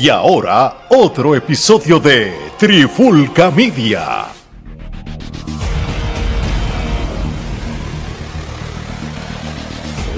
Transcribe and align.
Y 0.00 0.08
ahora, 0.10 0.86
otro 0.90 1.34
episodio 1.34 1.98
de 1.98 2.32
Trifulca 2.56 3.50
Media. 3.50 4.26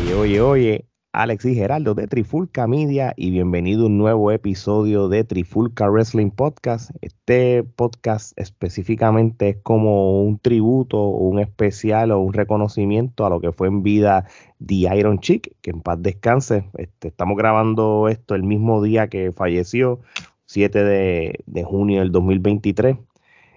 Oye, 0.03 0.15
oye, 0.15 0.41
oye, 0.43 0.90
Alex 1.13 1.45
y 1.45 1.57
Geraldo 1.57 1.95
de 1.95 2.07
Trifulca 2.07 2.69
Media 2.69 3.15
y 3.17 3.33
bienvenido 3.33 3.83
a 3.83 3.87
un 3.87 3.99
nuevo 3.99 4.31
episodio 4.31 5.09
de 5.09 5.25
Trifulca 5.25 5.91
Wrestling 5.91 6.31
Podcast. 6.31 6.93
Este 7.01 7.65
podcast 7.65 8.33
específicamente 8.39 9.49
es 9.49 9.57
como 9.57 10.23
un 10.23 10.39
tributo, 10.39 11.09
un 11.09 11.41
especial 11.41 12.13
o 12.13 12.21
un 12.21 12.33
reconocimiento 12.33 13.27
a 13.27 13.31
lo 13.31 13.41
que 13.41 13.51
fue 13.51 13.67
en 13.67 13.83
vida 13.83 14.27
The 14.65 14.97
Iron 14.97 15.19
Chick, 15.19 15.57
que 15.61 15.71
en 15.71 15.81
paz 15.83 16.01
descanse. 16.01 16.71
Este, 16.75 17.09
estamos 17.09 17.37
grabando 17.37 18.07
esto 18.09 18.37
el 18.37 18.45
mismo 18.45 18.81
día 18.81 19.09
que 19.09 19.33
falleció, 19.33 19.99
7 20.47 20.85
de, 20.85 21.41
de 21.45 21.65
junio 21.65 22.01
del 22.01 22.13
2023. 22.13 22.99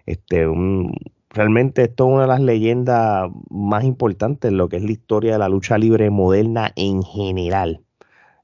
Este, 0.07 0.47
un, 0.47 0.91
realmente 1.33 1.83
esto 1.83 2.07
es 2.07 2.13
una 2.13 2.21
de 2.23 2.27
las 2.27 2.41
leyendas 2.41 3.29
más 3.49 3.83
importantes 3.83 4.49
en 4.49 4.57
lo 4.57 4.69
que 4.69 4.77
es 4.77 4.83
la 4.83 4.91
historia 4.91 5.33
de 5.33 5.39
la 5.39 5.49
lucha 5.49 5.77
libre 5.77 6.09
moderna 6.09 6.71
en 6.75 7.03
general. 7.03 7.81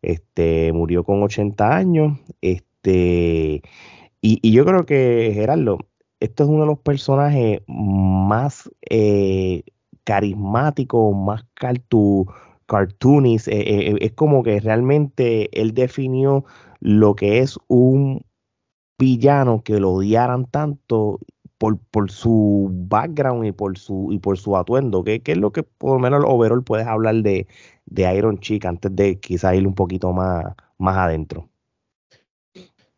Este, 0.02 0.74
murió 0.74 1.04
con 1.04 1.22
80 1.24 1.76
años. 1.76 2.20
Este, 2.42 3.62
y, 4.22 4.52
yo 4.52 4.66
creo 4.66 4.86
que, 4.86 5.32
Gerardo, 5.34 5.80
esto 6.20 6.44
es 6.44 6.50
uno 6.50 6.62
de 6.62 6.68
los 6.68 6.80
personajes 6.80 7.62
más 7.68 8.70
eh, 8.90 9.64
carismáticos, 10.04 11.16
más 11.16 11.46
cartu, 11.54 12.26
cartoonies. 12.66 13.48
Eh, 13.48 13.92
eh, 13.92 13.96
es 14.02 14.14
como 14.14 14.44
que 14.44 14.60
realmente 14.60 15.50
él 15.60 15.74
definió 15.74 16.46
lo 16.80 17.16
que 17.16 17.40
es 17.40 17.58
un 17.68 18.26
villano 18.98 19.64
que 19.64 19.80
lo 19.80 19.92
odiaran 19.92 20.46
tanto 20.46 21.20
por, 21.60 21.78
por 21.92 22.10
su 22.10 22.70
background 22.72 23.46
y 23.46 23.52
por 23.52 23.78
su, 23.78 24.10
y 24.12 24.18
por 24.18 24.40
su 24.40 24.58
atuendo. 24.58 25.04
¿Qué, 25.04 25.22
¿Qué, 25.22 25.34
es 25.34 25.38
lo 25.38 25.52
que 25.52 25.62
por 25.62 25.92
lo 25.92 26.00
menos 26.00 26.24
overall 26.26 26.64
puedes 26.64 26.88
hablar 26.88 27.16
de, 27.16 27.48
de 27.86 28.16
Iron 28.16 28.40
Chick 28.40 28.66
antes 28.66 28.96
de 28.96 29.20
quizá 29.20 29.54
ir 29.54 29.68
un 29.68 29.76
poquito 29.76 30.12
más, 30.14 30.46
más 30.80 30.98
adentro? 30.98 31.50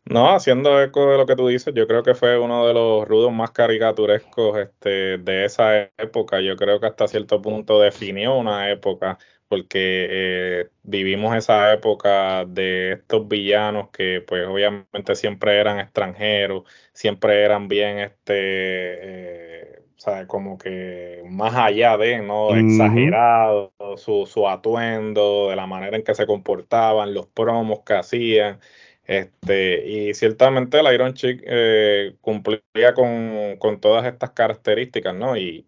No, 0.04 0.34
haciendo 0.34 0.80
eco 0.82 1.10
de 1.10 1.16
lo 1.16 1.26
que 1.26 1.36
tú 1.36 1.48
dices, 1.48 1.74
yo 1.74 1.86
creo 1.86 2.02
que 2.02 2.14
fue 2.14 2.38
uno 2.38 2.66
de 2.66 2.74
los 2.74 3.06
rudos 3.06 3.32
más 3.32 3.50
caricaturescos 3.50 4.58
este, 4.58 5.18
de 5.18 5.44
esa 5.44 5.84
época. 5.98 6.40
Yo 6.40 6.56
creo 6.56 6.80
que 6.80 6.86
hasta 6.86 7.08
cierto 7.08 7.40
punto 7.42 7.80
definió 7.80 8.36
una 8.36 8.70
época 8.70 9.18
porque 9.52 10.06
eh, 10.08 10.70
vivimos 10.82 11.36
esa 11.36 11.74
época 11.74 12.46
de 12.46 12.92
estos 12.92 13.28
villanos 13.28 13.90
que 13.90 14.24
pues 14.26 14.46
obviamente 14.46 15.14
siempre 15.14 15.60
eran 15.60 15.78
extranjeros, 15.78 16.64
siempre 16.94 17.42
eran 17.44 17.68
bien 17.68 17.98
este, 17.98 18.32
eh, 18.34 19.82
como 20.26 20.56
que 20.56 21.22
más 21.28 21.54
allá 21.54 21.98
de, 21.98 22.22
¿no? 22.22 22.56
Exagerado, 22.56 23.74
su, 23.98 24.24
su 24.24 24.48
atuendo, 24.48 25.50
de 25.50 25.56
la 25.56 25.66
manera 25.66 25.98
en 25.98 26.02
que 26.02 26.14
se 26.14 26.26
comportaban, 26.26 27.12
los 27.12 27.26
promos 27.26 27.80
que 27.84 27.92
hacían. 27.92 28.58
Este, 29.06 29.86
y 29.86 30.14
ciertamente 30.14 30.78
el 30.78 30.94
Iron 30.94 31.14
Chick 31.14 31.42
eh, 31.44 32.14
cumplía 32.20 32.94
con, 32.94 33.80
todas 33.80 34.06
estas 34.06 34.30
características, 34.30 35.14
¿no? 35.14 35.36
Y, 35.36 35.66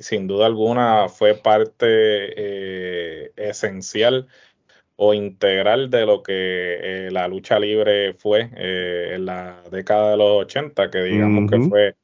sin 0.00 0.26
duda 0.26 0.46
alguna 0.46 1.08
fue 1.08 1.34
parte 1.34 1.86
eh, 1.86 3.32
esencial 3.36 4.26
o 4.96 5.14
integral 5.14 5.90
de 5.90 6.06
lo 6.06 6.22
que 6.22 7.06
eh, 7.06 7.10
la 7.10 7.28
lucha 7.28 7.58
libre 7.58 8.14
fue 8.14 8.50
en 8.54 9.24
la 9.24 9.62
década 9.70 10.12
de 10.12 10.16
los 10.16 10.44
80, 10.44 10.90
que 10.90 11.02
digamos 11.02 11.50
que 11.50 11.60
fue 11.60 11.94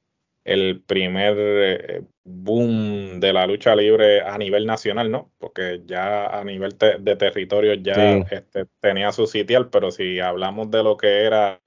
el 0.45 0.81
primer 0.81 1.34
eh, 1.39 2.03
boom 2.25 3.20
de 3.20 3.32
la 3.32 3.47
lucha 3.47 3.75
libre 3.75 4.20
a 4.20 4.36
nivel 4.38 4.66
nacional, 4.66 5.10
¿no? 5.10 5.31
Porque 5.38 5.82
ya 5.86 6.26
a 6.26 6.44
nivel 6.44 6.76
de 6.78 7.16
territorio 7.16 7.75
ya 7.75 8.19
este, 8.31 8.66
tenía 8.81 9.12
su 9.12 9.26
sitial, 9.26 9.70
pero 9.70 9.91
si 9.91 10.20
hablamos 10.20 10.70
de 10.70 10.82
lo 10.82 10.97
que 10.97 11.25
era 11.25 11.60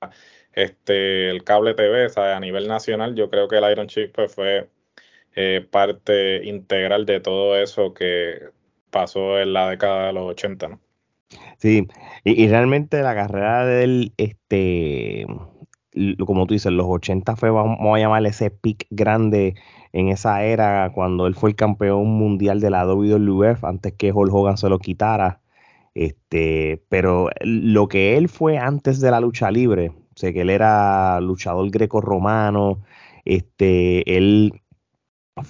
este 0.53 1.29
el 1.29 1.43
cable 1.43 1.73
TV, 1.73 2.07
a 2.15 2.39
nivel 2.39 2.67
nacional, 2.67 3.15
yo 3.15 3.29
creo 3.29 3.47
que 3.47 3.57
el 3.57 3.71
Iron 3.71 3.87
Chip 3.87 4.13
pues, 4.13 4.33
fue 4.33 4.69
eh, 5.35 5.65
parte 5.69 6.45
integral 6.45 7.05
de 7.05 7.19
todo 7.19 7.57
eso 7.57 7.93
que 7.93 8.49
pasó 8.91 9.39
en 9.39 9.53
la 9.53 9.69
década 9.69 10.07
de 10.07 10.13
los 10.13 10.29
80, 10.29 10.67
¿no? 10.67 10.79
Sí, 11.57 11.87
y, 12.23 12.43
y 12.43 12.47
realmente 12.47 13.01
la 13.01 13.15
carrera 13.15 13.65
del 13.65 14.13
este 14.17 15.25
como 16.25 16.45
tú 16.47 16.53
dices, 16.53 16.71
los 16.71 16.87
80 16.87 17.35
fue, 17.35 17.49
vamos 17.51 17.95
a 17.95 17.99
llamarle 17.99 18.29
ese 18.29 18.49
pick 18.51 18.87
grande 18.89 19.55
en 19.93 20.09
esa 20.09 20.43
era 20.43 20.91
cuando 20.93 21.27
él 21.27 21.35
fue 21.35 21.51
el 21.51 21.55
campeón 21.55 22.07
mundial 22.07 22.59
de 22.59 22.69
la 22.71 22.85
WWF 22.85 23.63
antes 23.63 23.93
que 23.93 24.11
Hulk 24.11 24.33
Hogan 24.33 24.57
se 24.57 24.69
lo 24.69 24.79
quitara. 24.79 25.41
Este, 25.93 26.83
pero 26.89 27.29
lo 27.41 27.87
que 27.87 28.17
él 28.17 28.27
fue 28.29 28.57
antes 28.57 28.99
de 28.99 29.11
la 29.11 29.19
lucha 29.19 29.51
libre, 29.51 29.93
sé 30.15 30.33
que 30.33 30.41
él 30.41 30.49
era 30.49 31.21
luchador 31.21 31.69
greco-romano, 31.69 32.81
este, 33.25 34.17
él 34.17 34.63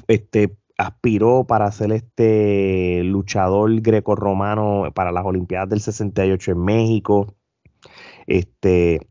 este, 0.07 0.57
aspiró 0.77 1.45
para 1.45 1.71
ser 1.71 1.91
este 1.93 3.01
luchador 3.03 3.79
greco-romano 3.81 4.91
para 4.93 5.11
las 5.11 5.25
Olimpiadas 5.25 5.69
del 5.69 5.81
68 5.81 6.51
en 6.51 6.59
México. 6.65 7.35
Este, 8.27 9.07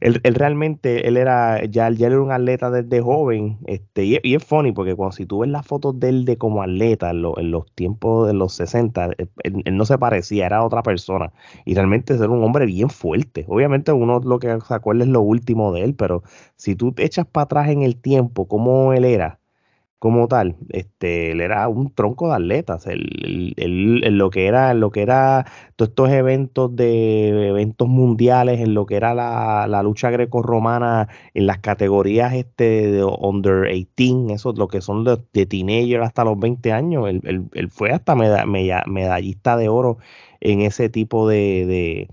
él, 0.00 0.20
realmente, 0.22 1.08
él 1.08 1.16
era, 1.16 1.64
ya, 1.64 1.90
ya 1.90 2.06
era 2.08 2.20
un 2.20 2.32
atleta 2.32 2.70
desde 2.70 3.00
joven, 3.00 3.58
este, 3.66 4.04
y, 4.04 4.34
es 4.34 4.44
funny 4.44 4.72
porque 4.72 4.94
cuando 4.94 5.12
si 5.12 5.26
tú 5.26 5.40
ves 5.40 5.50
las 5.50 5.66
fotos 5.66 5.98
de 5.98 6.08
él 6.08 6.24
de 6.24 6.36
como 6.38 6.62
atleta 6.62 7.10
en, 7.10 7.22
los 7.22 7.72
tiempos 7.74 8.26
de 8.26 8.34
los 8.34 8.54
60, 8.54 9.10
eh, 9.18 9.26
él, 9.42 9.76
no 9.76 9.84
se 9.84 9.98
parecía, 9.98 10.46
era 10.46 10.64
otra 10.64 10.82
persona, 10.82 11.32
y 11.64 11.74
realmente 11.74 12.14
era 12.14 12.28
un 12.28 12.42
hombre 12.44 12.66
bien 12.66 12.90
fuerte. 12.90 13.44
Obviamente 13.48 13.92
uno 13.92 14.20
lo 14.20 14.38
que 14.38 14.58
se 14.60 14.74
acuerda 14.74 15.04
es 15.04 15.10
lo 15.10 15.20
último 15.20 15.72
de 15.72 15.84
él, 15.84 15.94
pero 15.94 16.22
si 16.56 16.76
tú 16.76 16.92
te 16.92 17.04
echas 17.04 17.26
para 17.26 17.44
atrás 17.44 17.68
en 17.68 17.82
el 17.82 17.96
tiempo, 17.96 18.48
como 18.48 18.92
él 18.92 19.04
era, 19.04 19.40
como 19.98 20.28
tal, 20.28 20.56
este, 20.70 21.32
él 21.32 21.40
era 21.40 21.68
un 21.68 21.92
tronco 21.94 22.28
de 22.28 22.34
atletas, 22.34 22.86
él, 22.86 23.54
lo 23.56 24.30
que 24.30 24.46
era, 24.46 24.74
lo 24.74 24.90
que 24.90 25.02
era 25.02 25.46
todos 25.76 25.88
estos 25.90 26.10
eventos 26.10 26.76
de 26.76 27.48
eventos 27.48 27.88
mundiales, 27.88 28.60
en 28.60 28.74
lo 28.74 28.84
que 28.86 28.96
era 28.96 29.14
la, 29.14 29.66
la 29.68 29.82
lucha 29.82 30.10
greco-romana, 30.10 31.08
en 31.34 31.46
las 31.46 31.58
categorías 31.58 32.34
este 32.34 32.90
de 32.90 33.04
under 33.04 33.72
18, 33.72 34.34
eso 34.34 34.52
lo 34.52 34.68
que 34.68 34.80
son 34.82 35.04
de, 35.04 35.18
de 35.32 35.46
teenager 35.46 36.02
hasta 36.02 36.24
los 36.24 36.38
20 36.38 36.72
años, 36.72 37.08
él, 37.08 37.70
fue 37.70 37.90
hasta 37.90 38.14
medallista 38.14 39.56
de 39.56 39.68
oro 39.68 39.98
en 40.40 40.60
ese 40.60 40.88
tipo 40.88 41.28
de, 41.28 42.08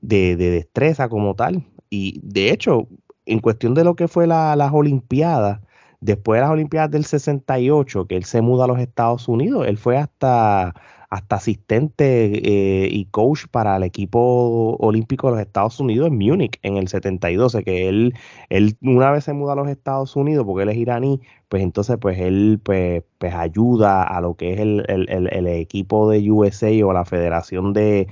de, 0.00 0.36
destreza 0.36 1.08
como 1.08 1.34
tal. 1.34 1.64
Y 1.90 2.20
de 2.22 2.50
hecho, 2.50 2.88
en 3.26 3.40
cuestión 3.40 3.74
de 3.74 3.84
lo 3.84 3.94
que 3.96 4.08
fue 4.08 4.26
la, 4.26 4.56
las 4.56 4.72
Olimpiadas, 4.72 5.60
Después 6.00 6.38
de 6.38 6.42
las 6.42 6.50
Olimpiadas 6.50 6.90
del 6.90 7.04
68, 7.04 8.06
que 8.06 8.16
él 8.16 8.24
se 8.24 8.42
muda 8.42 8.64
a 8.64 8.68
los 8.68 8.78
Estados 8.78 9.28
Unidos, 9.28 9.66
él 9.66 9.78
fue 9.78 9.96
hasta, 9.96 10.74
hasta 11.10 11.36
asistente 11.36 12.84
eh, 12.84 12.88
y 12.90 13.06
coach 13.06 13.46
para 13.50 13.76
el 13.76 13.82
equipo 13.82 14.76
olímpico 14.78 15.28
de 15.28 15.32
los 15.32 15.40
Estados 15.40 15.80
Unidos 15.80 16.08
en 16.08 16.18
Múnich 16.18 16.58
en 16.62 16.76
el 16.76 16.88
72. 16.88 17.56
que 17.64 17.88
él, 17.88 18.14
él 18.50 18.76
una 18.82 19.10
vez 19.10 19.24
se 19.24 19.32
muda 19.32 19.54
a 19.54 19.56
los 19.56 19.68
Estados 19.68 20.16
Unidos, 20.16 20.44
porque 20.46 20.64
él 20.64 20.68
es 20.70 20.76
iraní, 20.76 21.20
pues 21.48 21.62
entonces 21.62 21.96
pues 22.00 22.18
él 22.18 22.60
pues, 22.62 23.04
pues 23.18 23.34
ayuda 23.34 24.02
a 24.02 24.20
lo 24.20 24.34
que 24.34 24.54
es 24.54 24.60
el, 24.60 24.84
el 24.88 25.46
equipo 25.46 26.10
de 26.10 26.30
USA 26.30 26.70
o 26.84 26.92
la 26.92 27.04
Federación 27.04 27.72
de, 27.72 28.08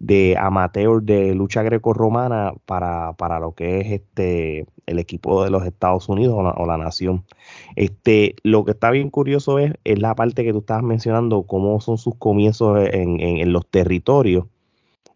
de 0.00 0.36
amateur 0.38 1.02
de 1.02 1.34
lucha 1.34 1.62
greco-romana 1.62 2.54
para, 2.66 3.14
para, 3.14 3.40
lo 3.40 3.52
que 3.54 3.80
es 3.80 3.92
este 3.92 4.66
el 4.86 4.98
equipo 4.98 5.44
de 5.44 5.50
los 5.50 5.66
Estados 5.66 6.08
Unidos 6.08 6.36
o 6.56 6.66
la, 6.66 6.78
nación. 6.78 7.24
Este, 7.76 8.36
lo 8.42 8.64
que 8.64 8.70
está 8.72 8.90
bien 8.90 9.10
curioso 9.10 9.58
es, 9.58 9.74
es, 9.84 9.98
la 9.98 10.14
parte 10.14 10.44
que 10.44 10.52
tú 10.52 10.60
estabas 10.60 10.82
mencionando, 10.82 11.42
cómo 11.42 11.80
son 11.80 11.98
sus 11.98 12.14
comienzos 12.16 12.78
en, 12.92 13.20
en, 13.20 13.52
los 13.52 13.66
territorios. 13.66 14.46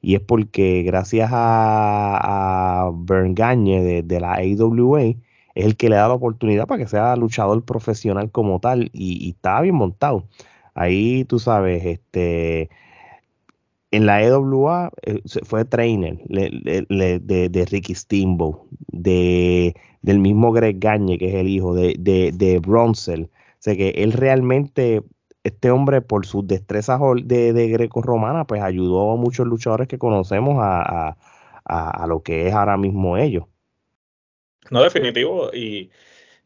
Y 0.03 0.15
es 0.17 0.21
porque 0.21 0.83
gracias 0.83 1.31
a, 1.33 2.87
a 2.87 2.91
Bern 2.93 3.35
Gagne 3.35 3.83
de, 3.83 4.03
de, 4.03 4.21
la 4.21 4.35
AWA, 4.35 5.15
es 5.55 5.65
el 5.67 5.77
que 5.77 5.89
le 5.89 5.97
da 5.97 6.09
la 6.09 6.15
oportunidad 6.15 6.67
para 6.67 6.83
que 6.83 6.89
sea 6.89 7.17
luchador 7.17 7.65
profesional 7.65 8.31
como 8.31 8.61
tal. 8.61 8.91
Y, 8.93 9.27
y 9.27 9.31
estaba 9.31 9.63
bien 9.63 9.75
montado. 9.75 10.27
Ahí 10.75 11.25
tú 11.25 11.39
sabes, 11.39 11.85
este 11.85 12.71
en 13.93 14.07
la 14.07 14.23
EWA 14.23 14.91
eh, 15.03 15.21
fue 15.45 15.65
trainer 15.67 16.19
de, 16.25 17.69
Ricky 17.71 17.95
Steamboat, 17.95 18.57
de, 18.89 19.75
del 20.01 20.19
mismo 20.19 20.51
Greg 20.51 20.79
Gagne, 20.81 21.19
que 21.19 21.29
es 21.29 21.35
el 21.35 21.49
hijo 21.49 21.75
de, 21.75 21.95
de, 21.99 22.33
de 22.33 22.59
sea 23.59 23.77
que 23.77 23.91
él 23.91 24.13
realmente, 24.13 25.03
este 25.45 25.71
hombre, 25.71 26.01
por 26.01 26.27
sus 26.27 26.47
destrezas 26.47 27.01
de, 27.25 27.69
greco-romana, 27.69 28.47
pues 28.47 28.63
ayudó 28.63 29.13
a 29.13 29.17
muchos 29.17 29.47
luchadores 29.47 29.89
que 29.89 29.99
conocemos 29.99 30.57
a, 30.59 31.17
a, 31.65 32.07
lo 32.07 32.23
que 32.23 32.49
es 32.49 32.55
ahora 32.55 32.79
mismo 32.79 33.19
ellos. 33.19 33.45
No, 34.73 34.83
definitivo. 34.83 35.51
Y 35.53 35.91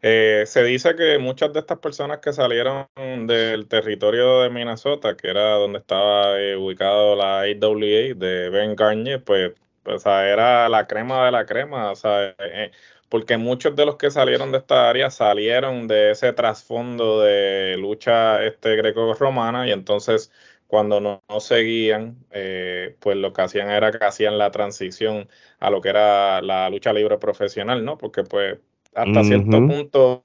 eh, 0.03 0.45
se 0.47 0.65
dice 0.65 0.97
que 0.97 1.19
muchas 1.19 1.53
de 1.53 1.61
estas 1.61 1.79
personas 1.79 2.19
que 2.19 2.33
salieron 2.33 2.89
del 3.27 3.69
territorio 3.69 4.41
de 4.41 4.51
Minnesota, 4.51 5.17
que 5.17 5.29
era 5.31 5.53
donde 5.55 5.79
estaba 5.79 6.41
eh, 6.41 6.57
ubicado 6.57 7.15
la 7.15 7.43
AWA 7.43 8.15
de 8.17 8.51
Ben 8.51 8.75
Garnier, 8.75 9.23
pues, 9.23 9.53
pues 9.85 10.05
era 10.07 10.69
la 10.69 10.89
crema 10.89 11.25
de 11.27 11.31
la 11.33 11.47
crema. 11.47 11.93
O 11.93 11.97
sea, 11.97 12.35
eh, 12.41 12.73
porque 13.09 13.37
muchos 13.37 13.77
de 13.77 13.87
los 13.87 13.97
que 13.97 14.11
salieron 14.11 14.51
de 14.51 14.59
esta 14.59 14.89
área 14.91 15.11
salieron 15.11 15.87
de 15.87 16.11
ese 16.11 16.33
trasfondo 16.33 17.21
de 17.21 17.77
lucha 17.79 18.45
este 18.45 18.75
greco-romana 18.75 19.69
y 19.69 19.73
entonces 19.73 20.33
cuando 20.67 21.01
no, 21.01 21.23
seguían, 21.41 22.17
eh, 22.31 22.97
pues 23.01 23.17
lo 23.17 23.33
que 23.33 23.43
hacían 23.43 23.71
era 23.71 23.93
que 23.93 24.05
hacían 24.05 24.39
la 24.39 24.51
transición 24.51 25.29
a 25.61 25.71
lo 25.71 25.81
que 25.81 25.91
era 25.91 26.43
la 26.43 26.69
lucha 26.71 26.93
libre 26.93 27.19
profesional, 27.19 27.85
¿no? 27.85 27.99
Porque 27.99 28.25
pues 28.25 28.59
hasta 28.95 29.25
cierto 29.25 29.59
punto 29.59 30.25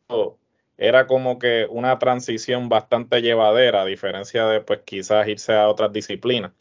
era 0.78 1.06
como 1.06 1.38
que 1.38 1.68
una 1.70 2.00
transición 2.00 2.70
bastante 2.70 3.22
llevadera, 3.22 3.84
a 3.84 3.86
diferencia 3.86 4.48
de 4.48 4.62
pues 4.62 4.80
quizás 4.86 5.28
irse 5.28 5.54
a 5.54 5.70
otras 5.70 5.94
disciplinas. 5.94 6.54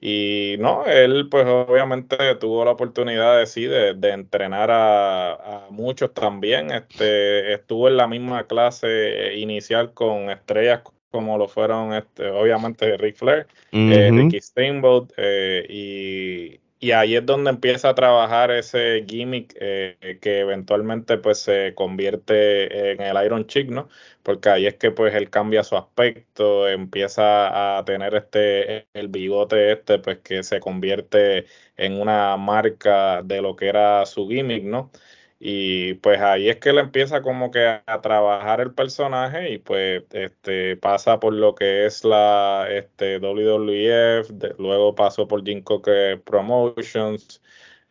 Y 0.00 0.56
no, 0.58 0.84
él 0.84 1.28
pues 1.30 1.46
obviamente 1.46 2.16
tuvo 2.40 2.64
la 2.64 2.72
oportunidad 2.72 3.38
de 3.38 3.46
sí, 3.46 3.66
de, 3.66 3.90
entrenar 4.10 4.68
a, 4.72 5.68
muchos 5.70 6.12
también. 6.12 6.72
Este, 6.72 7.54
estuvo 7.54 7.86
en 7.86 7.96
la 7.96 8.08
misma 8.08 8.48
clase 8.48 9.34
inicial 9.36 9.94
con 9.94 10.28
estrellas 10.30 10.82
como 11.12 11.38
lo 11.38 11.46
fueron 11.46 11.92
este, 11.92 12.28
obviamente 12.30 12.96
Ric 12.96 13.16
Flair, 13.16 13.46
eh, 13.70 14.10
Ricky 14.10 14.40
Steamboat, 14.40 15.12
eh, 15.18 15.64
y, 15.68 16.60
y, 16.80 16.90
ahí 16.90 17.14
es 17.14 17.24
donde 17.24 17.50
empieza 17.50 17.90
a 17.90 17.94
trabajar 17.94 18.50
ese 18.50 19.04
gimmick 19.06 19.54
eh, 19.60 20.18
que 20.20 20.40
eventualmente 20.40 21.18
pues 21.18 21.38
se 21.38 21.74
convierte 21.76 22.92
en 22.92 23.02
el 23.02 23.24
Iron 23.24 23.46
Chick, 23.46 23.68
¿no? 23.68 23.88
Porque 24.22 24.48
ahí 24.48 24.66
es 24.66 24.74
que 24.74 24.90
pues 24.90 25.14
él 25.14 25.30
cambia 25.30 25.62
su 25.62 25.76
aspecto, 25.76 26.68
empieza 26.68 27.78
a 27.78 27.84
tener 27.84 28.14
este, 28.14 28.88
el 28.94 29.08
bigote 29.08 29.72
este, 29.72 29.98
pues 29.98 30.18
que 30.18 30.42
se 30.42 30.58
convierte 30.60 31.46
en 31.76 32.00
una 32.00 32.36
marca 32.36 33.22
de 33.22 33.42
lo 33.42 33.54
que 33.54 33.68
era 33.68 34.04
su 34.06 34.26
gimmick, 34.28 34.64
¿no? 34.64 34.90
Y 35.44 35.94
pues 35.94 36.20
ahí 36.20 36.48
es 36.48 36.58
que 36.58 36.70
él 36.70 36.78
empieza 36.78 37.20
como 37.20 37.50
que 37.50 37.66
a, 37.66 38.00
trabajar 38.00 38.60
el 38.60 38.74
personaje 38.74 39.50
y 39.52 39.58
pues 39.58 40.04
este 40.12 40.76
pasa 40.76 41.18
por 41.18 41.34
lo 41.34 41.56
que 41.56 41.84
es 41.84 42.04
la 42.04 42.68
este 42.70 43.18
WWF, 43.18 44.30
luego 44.58 44.94
pasó 44.94 45.26
por 45.26 45.44
Jim 45.44 45.62
Cocker 45.62 46.22
Promotions, 46.22 47.42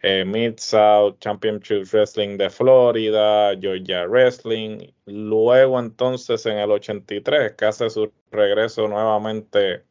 eh, 0.01 0.23
Mid 0.25 0.59
South 0.59 1.17
Championship 1.19 1.83
Wrestling 1.91 2.37
de 2.37 2.49
Florida, 2.49 3.53
Georgia 3.59 4.07
Wrestling, 4.07 4.93
luego 5.05 5.77
entonces 5.79 6.45
en 6.45 6.57
el 6.57 6.71
83 6.71 7.53
que 7.57 7.65
hace 7.65 7.89
su 7.89 8.13
regreso 8.31 8.87
nuevamente 8.87 9.83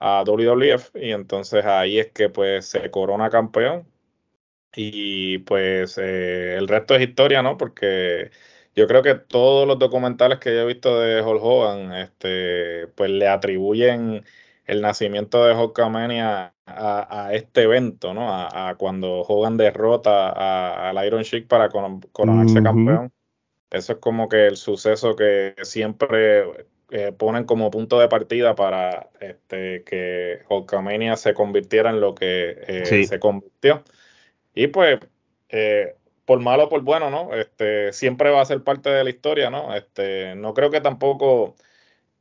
a 0.00 0.22
WWF 0.24 0.96
y 0.96 1.12
entonces 1.12 1.64
ahí 1.64 1.98
es 1.98 2.12
que 2.12 2.28
pues 2.28 2.66
se 2.66 2.90
corona 2.90 3.30
campeón 3.30 3.86
y 4.74 5.38
pues 5.38 5.98
eh, 5.98 6.56
el 6.56 6.68
resto 6.68 6.94
es 6.94 7.02
historia, 7.02 7.42
¿no? 7.42 7.56
Porque 7.56 8.30
yo 8.74 8.86
creo 8.86 9.02
que 9.02 9.14
todos 9.14 9.66
los 9.66 9.78
documentales 9.78 10.38
que 10.38 10.54
yo 10.54 10.60
he 10.60 10.66
visto 10.66 11.00
de 11.00 11.22
Hulk 11.22 11.42
Hogan, 11.42 11.92
este, 11.92 12.86
pues 12.88 13.10
le 13.10 13.28
atribuyen 13.28 14.24
el 14.66 14.80
nacimiento 14.80 15.44
de 15.44 15.54
Hulkamania 15.54 16.54
a, 16.66 17.26
a 17.26 17.34
este 17.34 17.62
evento, 17.62 18.14
¿no? 18.14 18.28
A, 18.30 18.76
cuando 18.78 19.22
Hogan 19.22 19.56
derrota 19.56 20.88
al 20.88 21.06
Iron 21.06 21.22
Sheik 21.22 21.48
para 21.48 21.68
coronarse 21.68 22.62
campeón. 22.62 23.12
Eso 23.70 23.92
es 23.94 23.98
como 23.98 24.28
que 24.28 24.46
el 24.46 24.56
suceso 24.56 25.14
que 25.14 25.54
siempre 25.62 26.44
eh, 26.90 27.12
ponen 27.16 27.44
como 27.44 27.70
punto 27.70 28.00
de 28.00 28.08
partida 28.08 28.54
para 28.54 29.10
este, 29.20 29.84
que 29.84 30.42
Hulkamania 30.48 31.16
se 31.16 31.34
convirtiera 31.34 31.90
en 31.90 32.00
lo 32.00 32.14
que 32.14 32.56
eh, 32.66 33.04
se 33.06 33.20
convirtió. 33.20 33.84
Y 34.54 34.68
pues, 34.68 35.00
eh, 35.48 35.94
por 36.24 36.40
malo 36.40 36.64
o 36.64 36.68
por 36.68 36.82
bueno, 36.82 37.10
¿no? 37.10 37.34
Este, 37.34 37.92
siempre 37.92 38.30
va 38.30 38.40
a 38.42 38.44
ser 38.44 38.62
parte 38.62 38.90
de 38.90 39.04
la 39.04 39.10
historia, 39.10 39.50
¿no? 39.50 39.74
Este, 39.74 40.34
no 40.36 40.54
creo 40.54 40.70
que 40.70 40.80
tampoco 40.80 41.56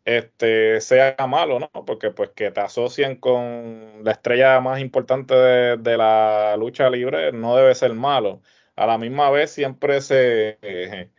este, 0.06 0.82
sea 0.82 1.16
malo, 1.28 1.60
¿no? 1.60 1.70
Porque 1.86 2.12
pues 2.12 2.32
que 2.32 2.52
te 2.52 2.62
asocien 2.62 3.16
con 3.18 4.04
la 4.04 4.12
estrella 4.14 4.60
más 4.62 4.80
importante 4.82 5.36
de, 5.36 5.98
la 5.98 6.56
lucha 6.58 6.90
libre 6.90 7.32
no 7.32 7.56
debe 7.56 7.76
ser 7.76 7.94
malo. 7.94 8.42
A 8.76 8.88
la 8.88 8.98
misma 8.98 9.30
vez 9.30 9.52
siempre 9.52 10.02
se, 10.02 11.12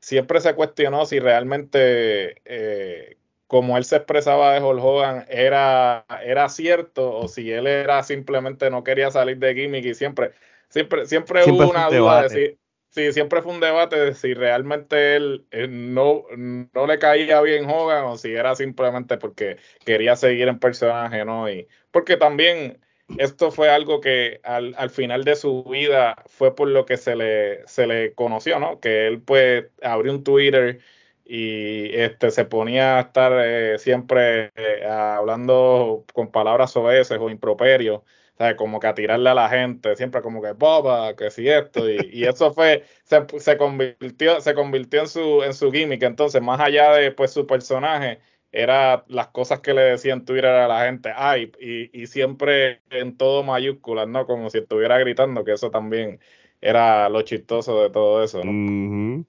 siempre 0.00 0.40
se 0.40 0.54
cuestionó 0.54 1.06
si 1.06 1.20
realmente 1.20 2.40
eh, 2.44 3.18
como 3.48 3.78
él 3.78 3.84
se 3.84 3.96
expresaba 3.96 4.52
de 4.54 4.60
Hulk 4.60 4.84
Hogan 4.84 5.26
era, 5.28 6.04
era 6.22 6.48
cierto 6.50 7.16
o 7.16 7.28
si 7.28 7.50
él 7.50 7.66
era 7.66 8.02
simplemente 8.02 8.70
no 8.70 8.84
quería 8.84 9.10
salir 9.10 9.38
de 9.38 9.54
gimmick 9.54 9.86
y 9.86 9.94
siempre, 9.94 10.32
siempre, 10.68 11.06
siempre, 11.06 11.44
hubo 11.50 11.70
una 11.70 11.88
duda 11.88 12.22
de 12.22 12.28
si, 12.28 12.58
sí, 12.90 13.12
siempre 13.12 13.42
fue 13.42 13.52
un 13.52 13.60
debate 13.60 13.96
de 13.96 14.14
si 14.14 14.34
realmente 14.34 15.16
él, 15.16 15.46
no, 15.68 16.24
no 16.36 16.86
le 16.86 16.98
caía 16.98 17.40
bien 17.40 17.68
Hogan 17.68 18.04
o 18.04 18.16
si 18.16 18.32
era 18.32 18.54
simplemente 18.54 19.16
porque 19.18 19.56
quería 19.84 20.16
seguir 20.16 20.48
en 20.48 20.58
personaje, 20.58 21.24
¿no? 21.24 21.50
Y 21.50 21.68
porque 21.90 22.16
también 22.16 22.80
esto 23.16 23.50
fue 23.50 23.70
algo 23.70 24.00
que 24.00 24.40
al, 24.44 24.74
al, 24.76 24.90
final 24.90 25.24
de 25.24 25.34
su 25.34 25.64
vida 25.64 26.16
fue 26.26 26.54
por 26.54 26.68
lo 26.68 26.84
que 26.84 26.98
se 26.98 27.16
le, 27.16 27.66
se 27.66 27.86
le 27.86 28.12
conoció, 28.14 28.58
¿no? 28.58 28.80
Que 28.80 29.06
él 29.06 29.22
pues 29.22 29.66
abrió 29.82 30.12
un 30.12 30.22
Twitter 30.24 30.80
y 31.24 31.94
este 31.94 32.30
se 32.30 32.44
ponía 32.46 32.98
a 32.98 33.00
estar 33.02 33.32
eh, 33.44 33.78
siempre 33.78 34.50
eh, 34.56 34.84
hablando 34.86 36.04
con 36.14 36.30
palabras 36.30 36.72
soeces 36.72 37.18
o 37.20 37.30
improperios, 37.30 38.02
¿sabes? 38.38 38.54
como 38.56 38.80
que 38.80 38.86
a 38.86 38.94
tirarle 38.94 39.28
a 39.30 39.34
la 39.34 39.48
gente, 39.48 39.96
siempre 39.96 40.22
como 40.22 40.40
que 40.40 40.52
boba, 40.52 41.14
que 41.16 41.30
si 41.30 41.48
esto, 41.48 41.90
y, 41.90 41.98
y 42.12 42.24
eso 42.24 42.52
fue, 42.52 42.84
se, 43.04 43.26
se, 43.38 43.56
convirtió, 43.58 44.40
se 44.40 44.54
convirtió 44.54 45.00
en 45.00 45.08
su, 45.08 45.42
en 45.42 45.54
su 45.54 45.72
gimmick, 45.72 46.02
entonces 46.04 46.40
más 46.40 46.60
allá 46.60 46.92
de 46.92 47.10
pues 47.12 47.32
su 47.32 47.46
personaje, 47.46 48.20
era 48.50 49.04
las 49.08 49.28
cosas 49.28 49.60
que 49.60 49.74
le 49.74 49.82
decían 49.82 50.24
Twitter 50.24 50.46
a 50.46 50.68
la 50.68 50.86
gente, 50.86 51.12
ay, 51.14 51.52
y, 51.60 52.02
y 52.02 52.06
siempre 52.06 52.80
en 52.90 53.16
todo 53.16 53.42
mayúsculas, 53.42 54.08
¿no? 54.08 54.26
Como 54.26 54.48
si 54.50 54.58
estuviera 54.58 54.98
gritando, 54.98 55.44
que 55.44 55.52
eso 55.52 55.70
también 55.70 56.18
era 56.60 57.08
lo 57.08 57.22
chistoso 57.22 57.82
de 57.82 57.90
todo 57.90 58.22
eso, 58.22 58.42
¿no? 58.44 59.24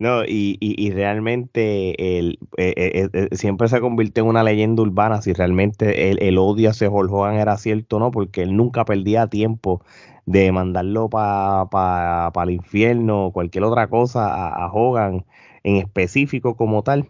No, 0.00 0.24
y, 0.24 0.58
y, 0.60 0.90
realmente 0.90 2.18
el, 2.18 2.40
eh, 2.56 2.74
eh, 2.76 3.08
eh, 3.12 3.36
siempre 3.36 3.68
se 3.68 3.80
convirtió 3.80 4.24
en 4.24 4.30
una 4.30 4.42
leyenda 4.42 4.82
urbana 4.82 5.22
si 5.22 5.32
realmente 5.32 6.10
el, 6.10 6.36
odio 6.36 6.70
hacia 6.70 6.90
Hulk 6.90 7.12
Hogan 7.12 7.36
era 7.36 7.56
cierto 7.58 8.00
no, 8.00 8.10
porque 8.10 8.42
él 8.42 8.56
nunca 8.56 8.84
perdía 8.84 9.28
tiempo 9.28 9.82
de 10.26 10.50
mandarlo 10.50 11.08
para 11.08 11.66
pa, 11.70 12.42
el 12.42 12.50
infierno 12.50 13.26
o 13.26 13.32
cualquier 13.32 13.64
otra 13.64 13.88
cosa 13.88 14.26
a, 14.48 14.72
Hogan 14.72 15.26
en 15.62 15.76
específico 15.76 16.56
como 16.56 16.82
tal. 16.82 17.08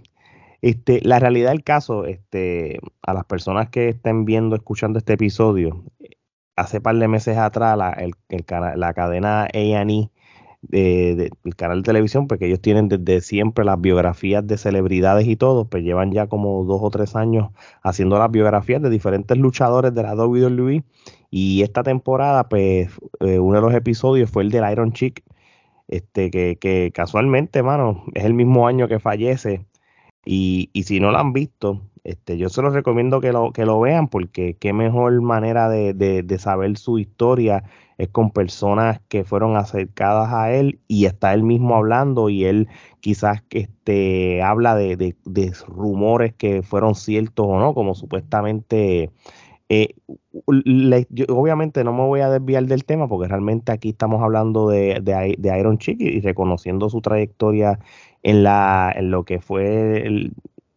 Este, 0.62 1.00
la 1.03 1.19
realidad 1.19 1.50
del 1.50 1.64
caso, 1.64 2.05
este, 2.07 2.81
a 3.03 3.14
las 3.14 3.25
personas 3.25 3.71
que 3.71 3.91
estén 3.91 4.25
viendo, 4.26 4.57
escuchando 4.57 4.99
este 4.99 5.14
episodio, 5.14 5.85
hace 6.57 6.81
par 6.81 6.97
de 6.97 7.09
meses 7.09 7.38
atrás 7.38 7.76
la, 7.79 7.91
el, 7.93 8.14
la 8.76 8.93
cadena 8.95 9.45
A&E 9.45 10.11
del 10.68 11.56
canal 11.56 11.83
de 11.83 11.87
televisión, 11.87 12.26
porque 12.26 12.47
ellos 12.47 12.61
tienen 12.61 12.88
desde 12.88 13.21
siempre 13.21 13.64
las 13.64 13.80
biografías 13.80 14.47
de 14.47 14.56
celebridades 14.59 15.26
y 15.26 15.37
todo, 15.37 15.66
pues 15.66 15.83
llevan 15.85 16.12
ya 16.12 16.26
como 16.26 16.64
dos 16.64 16.80
o 16.83 16.90
tres 16.90 17.16
años 17.16 17.50
haciendo 17.83 18.18
las 18.18 18.30
biografías 18.30 18.83
de 18.83 18.90
diferentes 18.90 19.37
luchadores 19.38 19.94
de 19.94 20.02
la 20.02 20.14
WWE. 20.14 20.85
Y 21.30 21.62
esta 21.62 21.83
temporada, 21.83 22.49
pues, 22.49 22.90
eh, 23.21 23.38
uno 23.38 23.56
de 23.56 23.62
los 23.62 23.75
episodios 23.75 24.30
fue 24.30 24.44
el 24.44 24.50
del 24.50 24.71
Iron 24.71 24.92
Chick, 24.92 25.23
este, 25.88 26.30
que, 26.30 26.56
que 26.61 26.92
casualmente, 26.94 27.62
mano, 27.62 28.04
es 28.14 28.25
el 28.25 28.35
mismo 28.35 28.66
año 28.66 28.88
que 28.88 29.00
fallece. 29.00 29.66
Y, 30.25 30.71
y 30.73 30.85
si 30.85 31.00
no 31.00 31.11
lo 31.11 31.19
han 31.19 31.33
visto, 31.33 31.83
este, 32.04 32.37
yo 32.38 32.49
se 32.49 32.62
los 32.62 32.75
recomiendo 32.75 33.21
que 33.21 33.33
lo, 33.33 33.52
que 33.52 33.64
lo 33.64 33.81
vean 33.81 34.09
porque 34.09 34.57
qué 34.59 34.73
mejor 34.73 35.21
manera 35.23 35.69
de, 35.69 35.95
de, 35.95 36.23
de 36.23 36.38
saber 36.38 36.76
su 36.76 36.99
historia 36.99 37.64
es 37.99 38.09
con 38.09 38.31
personas 38.31 39.00
que 39.09 39.25
fueron 39.25 39.57
acercadas 39.57 40.33
a 40.33 40.52
él 40.52 40.81
y 40.88 41.07
está 41.07 41.33
él 41.35 41.43
mismo 41.43 41.76
hablando 41.76 42.28
y 42.28 42.45
él 42.45 42.69
quizás 43.00 43.43
este, 43.50 44.43
habla 44.43 44.75
de, 44.75 44.97
de, 44.97 45.52
rumores 45.69 46.35
que 46.35 46.62
fueron 46.62 46.95
ciertos 46.95 47.47
o 47.49 47.59
no, 47.59 47.75
como 47.75 47.95
supuestamente... 47.95 49.11
Eh, 49.71 49.95
obviamente 51.28 51.85
no 51.85 51.95
me 51.95 52.02
voy 52.02 52.21
a 52.21 52.28
desviar 52.28 52.66
del 52.66 52.85
tema 52.85 53.09
porque 53.09 53.28
realmente 53.28 53.73
aquí 53.73 53.90
estamos 53.90 54.23
hablando 54.23 54.69
de, 54.69 55.00
de, 55.00 55.59
Iron 55.59 55.78
Chick 55.78 55.99
y 56.00 56.21
reconociendo 56.21 56.90
su 56.90 57.00
trayectoria 57.00 57.78
en, 58.25 58.43
la, 58.43 58.93
en 58.97 59.12
lo 59.12 59.25
que 59.25 59.38
fue, 59.38 60.33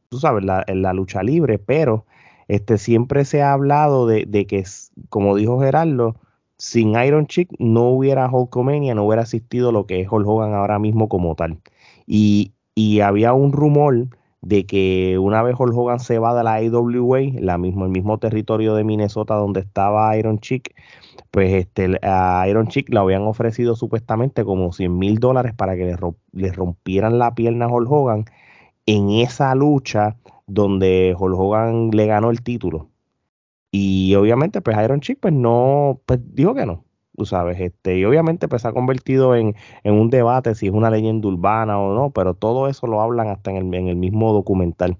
tú 0.09 0.19
sabes, 0.19 0.43
la, 0.43 0.63
en 0.67 0.83
la 0.83 0.93
lucha 0.93 1.23
libre, 1.23 1.57
pero 1.57 2.05
este, 2.47 2.77
siempre 2.77 3.25
se 3.25 3.41
ha 3.41 3.53
hablado 3.53 4.05
de, 4.05 4.25
de 4.27 4.45
que, 4.45 4.63
como 5.09 5.35
dijo 5.35 5.59
Gerardo, 5.59 6.15
sin 6.57 6.99
Iron 6.99 7.27
Chick 7.27 7.49
no 7.57 7.89
hubiera 7.89 8.29
Hulkamania, 8.29 8.93
no 8.93 9.05
hubiera 9.05 9.23
existido 9.23 9.71
lo 9.71 9.85
que 9.85 10.01
es 10.01 10.07
Hulk 10.11 10.27
Hogan 10.27 10.53
ahora 10.53 10.77
mismo 10.77 11.07
como 11.09 11.35
tal. 11.35 11.59
Y, 12.05 12.53
y 12.75 12.99
había 12.99 13.33
un 13.33 13.53
rumor 13.53 14.07
de 14.47 14.65
que 14.65 15.19
una 15.19 15.43
vez 15.43 15.55
Hulk 15.59 15.75
Hogan 15.75 15.99
se 15.99 16.19
va 16.19 16.33
de 16.33 16.41
la 16.41 16.55
AWA, 16.55 17.19
la 17.41 17.57
mismo, 17.57 17.83
el 17.83 17.91
mismo 17.91 18.17
territorio 18.17 18.75
de 18.75 18.85
Minnesota 18.85 19.35
donde 19.35 19.59
estaba 19.59 20.15
Iron 20.15 20.39
Chick, 20.39 20.73
pues 21.31 21.53
este, 21.53 21.99
a 22.01 22.45
Iron 22.47 22.69
Chick 22.69 22.87
le 22.89 22.99
habían 22.99 23.23
ofrecido 23.23 23.75
supuestamente 23.75 24.45
como 24.45 24.71
100 24.71 24.97
mil 24.97 25.19
dólares 25.19 25.53
para 25.53 25.75
que 25.75 25.93
le, 26.31 26.51
rompieran 26.53 27.19
la 27.19 27.35
pierna 27.35 27.65
a 27.65 27.67
Hulk 27.67 27.91
Hogan 27.91 28.25
en 28.85 29.09
esa 29.09 29.53
lucha 29.53 30.15
donde 30.45 31.13
Hulk 31.19 31.37
Hogan 31.37 31.89
le 31.91 32.05
ganó 32.05 32.29
el 32.31 32.41
título. 32.41 32.89
Y 33.69 34.15
obviamente, 34.15 34.61
pues 34.61 34.77
Iron 34.81 35.01
Chick, 35.01 35.19
pues 35.19 35.33
no, 35.33 35.99
pues 36.05 36.21
dijo 36.33 36.55
que 36.55 36.65
no 36.65 36.86
tú 37.17 37.25
sabes, 37.25 37.59
este, 37.59 37.97
y 37.97 38.05
obviamente 38.05 38.47
pues 38.47 38.61
se 38.61 38.67
ha 38.67 38.73
convertido 38.73 39.35
en, 39.35 39.55
un 39.83 40.09
debate 40.11 40.53
si 40.53 40.67
es 40.67 40.71
una 40.71 40.91
leyenda 40.91 41.27
urbana 41.27 41.79
o 41.79 41.95
no, 41.95 42.11
pero 42.11 42.35
todo 42.35 42.67
eso 42.67 42.85
lo 42.85 43.01
hablan 43.01 43.29
hasta 43.29 43.49
en 43.49 43.57
el, 43.57 43.73
en 43.73 43.87
el 43.87 43.95
mismo 43.95 44.33
documental. 44.33 44.97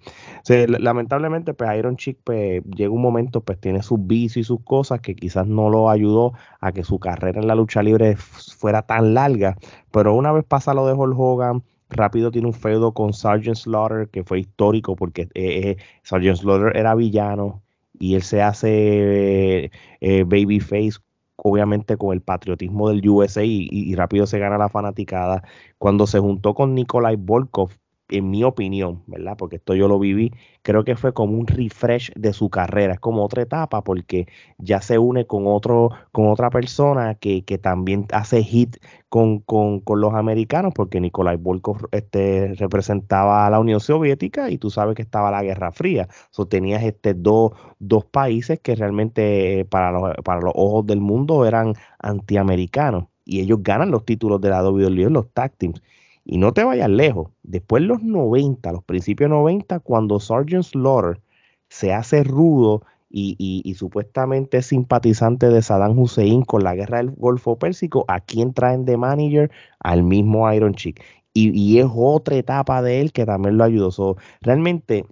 lamentablemente 0.80 1.54
pues 1.54 1.70
Iron 1.78 1.96
Chick 1.96 2.18
pues 2.24 2.64
llega 2.76 2.90
un 2.90 3.04
momento 3.04 3.42
pues 3.42 3.60
tiene 3.60 3.84
sus 3.84 4.06
vicios 4.08 4.38
y 4.38 4.44
sus 4.44 4.62
cosas 4.64 5.00
que 5.00 5.16
quizás 5.16 5.46
no 5.46 5.70
lo 5.70 5.92
ayudó 5.92 6.34
a 6.60 6.72
que 6.72 6.84
su 6.84 6.98
carrera 7.00 7.40
en 7.40 7.48
la 7.48 7.54
lucha 7.54 7.84
libre 7.84 8.16
fuera 8.18 8.82
tan 8.82 9.14
larga, 9.14 9.56
pero 9.92 10.16
una 10.16 10.32
vez 10.32 10.44
pasa 10.44 10.74
lo 10.74 10.88
de 10.88 10.94
Hulk 10.94 11.20
Hogan, 11.20 11.64
rápido 11.90 12.32
tiene 12.32 12.48
un 12.48 12.54
feudo 12.54 12.94
con 12.94 13.14
Sergeant 13.14 13.58
Slaughter 13.58 14.10
que 14.10 14.24
fue 14.24 14.40
histórico 14.40 14.96
porque 14.96 15.24
eh, 15.36 15.70
eh 15.70 15.78
Sergeant 16.02 16.40
Slaughter 16.40 16.76
era 16.76 16.96
villano 16.96 17.62
y 18.00 18.16
él 18.16 18.24
se 18.24 18.42
hace 18.42 19.72
eh, 20.02 20.24
babyface 20.24 21.00
obviamente 21.38 21.98
con 21.98 22.14
el 22.14 22.22
patriotismo 22.22 22.90
del 22.90 23.08
USA 23.08 23.44
y, 23.44 23.96
rápido 23.96 24.26
se 24.28 24.40
gana 24.40 24.58
la 24.58 24.70
fanaticada. 24.70 25.44
Cuando 25.78 26.08
se 26.08 26.20
juntó 26.20 26.54
con 26.54 26.76
Nikolai 26.76 27.16
Volkov, 27.16 27.72
en 28.10 28.30
mi 28.30 28.44
opinión, 28.44 29.04
¿verdad? 29.08 29.36
Porque 29.38 29.58
esto 29.58 29.76
yo 29.76 29.88
lo 29.88 30.00
viví, 30.00 30.32
creo 30.62 30.84
que 30.84 30.96
fue 30.96 31.14
como 31.14 31.38
un 31.38 31.48
refresh 31.48 32.12
de 32.16 32.34
su 32.34 32.50
carrera, 32.50 32.94
es 32.94 33.00
como 33.00 33.24
otra 33.24 33.42
etapa 33.44 33.84
porque 33.84 34.28
ya 34.58 34.82
se 34.82 34.98
une 34.98 35.26
con 35.28 35.48
otro, 35.48 35.92
con 36.12 36.28
otra 36.28 36.50
persona 36.50 37.16
que, 37.16 37.44
que 37.44 37.58
también 37.58 38.06
hace 38.12 38.44
hit 38.44 38.78
con, 39.10 39.40
con, 39.40 39.80
con, 39.82 40.02
los 40.02 40.14
americanos, 40.14 40.74
porque 40.76 41.00
Nikolai 41.00 41.38
Volkov 41.38 41.88
este, 41.92 42.54
representaba 42.56 43.46
a 43.46 43.50
la 43.50 43.60
Unión 43.60 43.80
Soviética 43.80 44.50
y 44.50 44.58
tú 44.58 44.70
sabes 44.70 44.96
que 44.96 45.02
estaba 45.02 45.32
la 45.32 45.44
Guerra 45.44 45.72
Fría. 45.72 46.08
So, 46.32 46.48
tenías 46.48 46.84
este, 46.84 47.14
dos, 47.14 47.54
dos 47.80 48.06
países 48.06 48.60
que 48.60 48.76
realmente 48.76 49.62
eh, 49.62 49.66
para 49.66 49.92
los, 49.92 50.16
para 50.24 50.42
los 50.42 50.54
ojos 50.56 50.86
del 50.86 51.00
mundo 51.00 51.46
eran 51.46 51.74
antiamericanos 52.00 53.06
y 53.28 53.42
ellos 53.42 53.60
ganan 53.62 53.92
los 53.92 54.06
títulos 54.06 54.42
de 54.42 54.50
la 54.50 54.64
WWE 54.64 55.10
los 55.10 55.30
tag 55.34 55.54
teams. 55.58 55.82
Y 56.30 56.40
no 56.40 56.52
te 56.52 56.66
vayas 56.66 56.90
lejos. 56.90 57.30
Después 57.44 57.84
los 57.84 58.04
90, 58.04 58.74
los 58.74 58.84
principios 58.84 59.30
90, 59.30 59.80
cuando 59.80 60.20
Sergeant 60.20 60.66
Slaughter 60.66 61.22
se 61.70 61.94
hace 61.94 62.26
rudo 62.26 62.84
y, 63.10 63.74
supuestamente 63.78 64.62
simpatizante 64.62 65.48
de 65.48 65.62
Saddam 65.62 65.98
Hussein 65.98 66.44
con 66.44 66.66
la 66.66 66.76
guerra 66.76 66.98
del 66.98 67.12
Golfo 67.12 67.58
Pérsico, 67.58 68.04
¿a 68.10 68.20
quién 68.20 68.54
traen 68.54 68.84
de 68.84 68.98
manager? 68.98 69.52
Al 69.80 70.04
mismo 70.04 70.52
Iron 70.52 70.74
Chick. 70.76 71.02
Y, 71.34 71.80
es 71.80 71.88
otra 71.96 72.36
etapa 72.36 72.82
de 72.82 73.00
él 73.00 73.14
que 73.14 73.26
también 73.26 73.58
lo 73.58 73.64
ayudó. 73.64 74.18
realmente, 74.42 75.06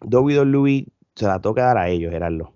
WWE 0.00 0.86
se 1.14 1.26
la 1.26 1.40
toca 1.40 1.64
dar 1.64 1.76
a 1.76 1.90
ellos, 1.90 2.10
Gerardo. 2.10 2.54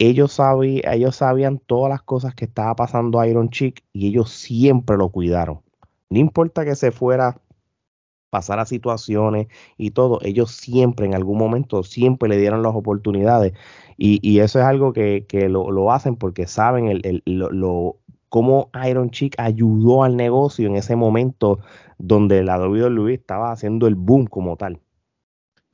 Ellos, 0.00 0.36
ellos 0.62 1.16
sabían 1.16 1.58
todas 1.60 1.90
las 1.90 2.02
cosas 2.02 2.34
que 2.34 2.46
estaba 2.46 2.74
pasando 2.74 3.20
a 3.20 3.28
Iron 3.28 3.50
Chick 3.50 3.84
y 3.92 4.08
ellos 4.08 4.30
siempre 4.30 4.96
lo 4.96 5.10
cuidaron 5.10 5.60
no 6.10 6.18
importa 6.18 6.64
que 6.64 6.74
se 6.74 6.90
fuera, 6.92 7.40
pasar 8.30 8.58
a 8.58 8.66
situaciones 8.66 9.48
y 9.76 9.92
todo, 9.92 10.20
ellos 10.22 10.50
siempre, 10.52 11.06
en 11.06 11.14
algún 11.14 11.38
momento, 11.38 11.82
siempre 11.82 12.28
le 12.28 12.36
dieron 12.38 12.62
las 12.62 12.74
oportunidades. 12.74 13.54
Y, 13.96 14.38
eso 14.38 14.60
es 14.60 14.64
algo 14.64 14.92
que, 14.92 15.26
lo, 15.48 15.92
hacen 15.92 16.16
porque 16.16 16.46
saben 16.46 16.88
el, 16.88 17.22
lo, 17.24 17.96
cómo 18.28 18.70
Iron 18.88 19.10
Chick 19.10 19.34
ayudó 19.38 20.04
al 20.04 20.16
negocio 20.16 20.68
en 20.68 20.76
ese 20.76 20.94
momento 20.96 21.58
donde 21.98 22.44
la 22.44 22.58
WWE 22.60 23.14
estaba 23.14 23.50
haciendo 23.50 23.86
el 23.86 23.96
boom 23.96 24.26
como 24.26 24.56
tal. 24.56 24.80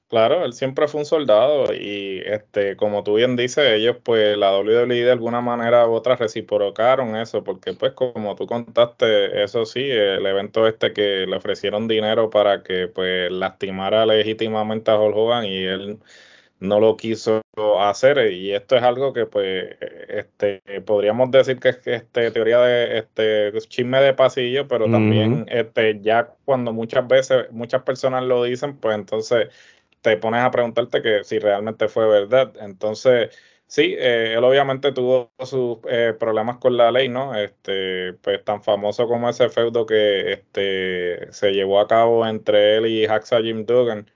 Claro, 0.09 0.45
él 0.45 0.53
siempre 0.53 0.87
fue 0.87 1.01
un 1.01 1.07
soldado 1.07 1.75
y 1.75 2.21
este, 2.27 2.77
como 2.77 3.03
tú 3.03 3.15
bien 3.15 3.37
dices, 3.37 3.65
ellos 3.73 3.97
pues 4.05 4.37
la 4.37 4.57
WWE 4.57 5.03
de 5.03 5.11
alguna 5.11 5.41
manera 5.41 5.89
u 5.89 5.93
otra 5.93 6.15
reciprocaron 6.15 7.17
eso, 7.17 7.43
porque 7.43 7.73
pues 7.73 7.93
como 7.95 8.37
tú 8.37 8.47
contaste, 8.47 9.43
eso 9.43 9.65
sí, 9.65 9.81
el 9.81 10.25
evento 10.27 10.69
este 10.69 10.93
que 10.93 11.27
le 11.27 11.37
ofrecieron 11.37 11.89
dinero 11.89 12.31
para 12.31 12.63
que 12.63 12.87
pues 12.87 13.33
lastimara 13.33 14.07
legítimamente 14.07 14.91
a 14.91 15.01
Hulk 15.01 15.17
Hogan 15.17 15.47
y 15.47 15.65
él 15.65 15.99
no 16.61 16.81
lo 16.81 16.97
quiso 16.97 17.43
hacer 17.81 18.33
y 18.33 18.53
esto 18.53 18.77
es 18.77 18.83
algo 18.83 19.13
que 19.13 19.27
pues 19.27 19.77
este 20.09 20.63
podríamos 20.87 21.31
decir 21.31 21.59
que 21.59 21.71
es 21.71 21.87
este 21.87 22.31
teoría 22.31 22.61
de 22.61 22.99
este 22.99 23.53
chisme 23.69 24.01
de 24.01 24.15
pasillo, 24.15 24.67
pero 24.69 24.91
también 24.91 25.47
este 25.49 26.01
ya 26.01 26.35
cuando 26.45 26.73
muchas 26.73 27.07
veces 27.07 27.51
muchas 27.51 27.83
personas 27.83 28.25
lo 28.25 28.45
dicen, 28.45 28.77
pues 28.79 28.95
entonces 28.97 29.49
te 30.05 30.19
pones 30.19 30.43
a 30.43 30.51
preguntarte 30.51 31.01
que 31.01 31.25
si 31.25 31.39
realmente 31.39 31.89
fue 31.89 32.07
verdad. 32.07 32.53
Entonces, 32.61 33.31
sí, 33.67 33.95
eh, 33.99 34.35
él 34.37 34.45
obviamente 34.45 34.93
tuvo 34.93 35.33
sus 35.39 35.79
eh, 35.89 36.15
problemas 36.21 36.59
con 36.59 36.77
la 36.77 36.93
ley, 36.93 37.09
¿no? 37.09 37.35
Este, 37.35 38.13
pues 38.23 38.45
tan 38.45 38.63
famoso 38.63 39.09
como 39.09 39.31
ese 39.31 39.49
feudo 39.49 39.87
que 39.87 40.33
este, 40.33 41.33
se 41.33 41.53
llevó 41.53 41.81
a 41.81 41.89
cabo 41.89 42.27
entre 42.27 42.77
él 42.77 42.87
y 42.87 43.07
Haxa 43.07 43.41
Jim 43.41 43.65
Duggan. 43.65 44.11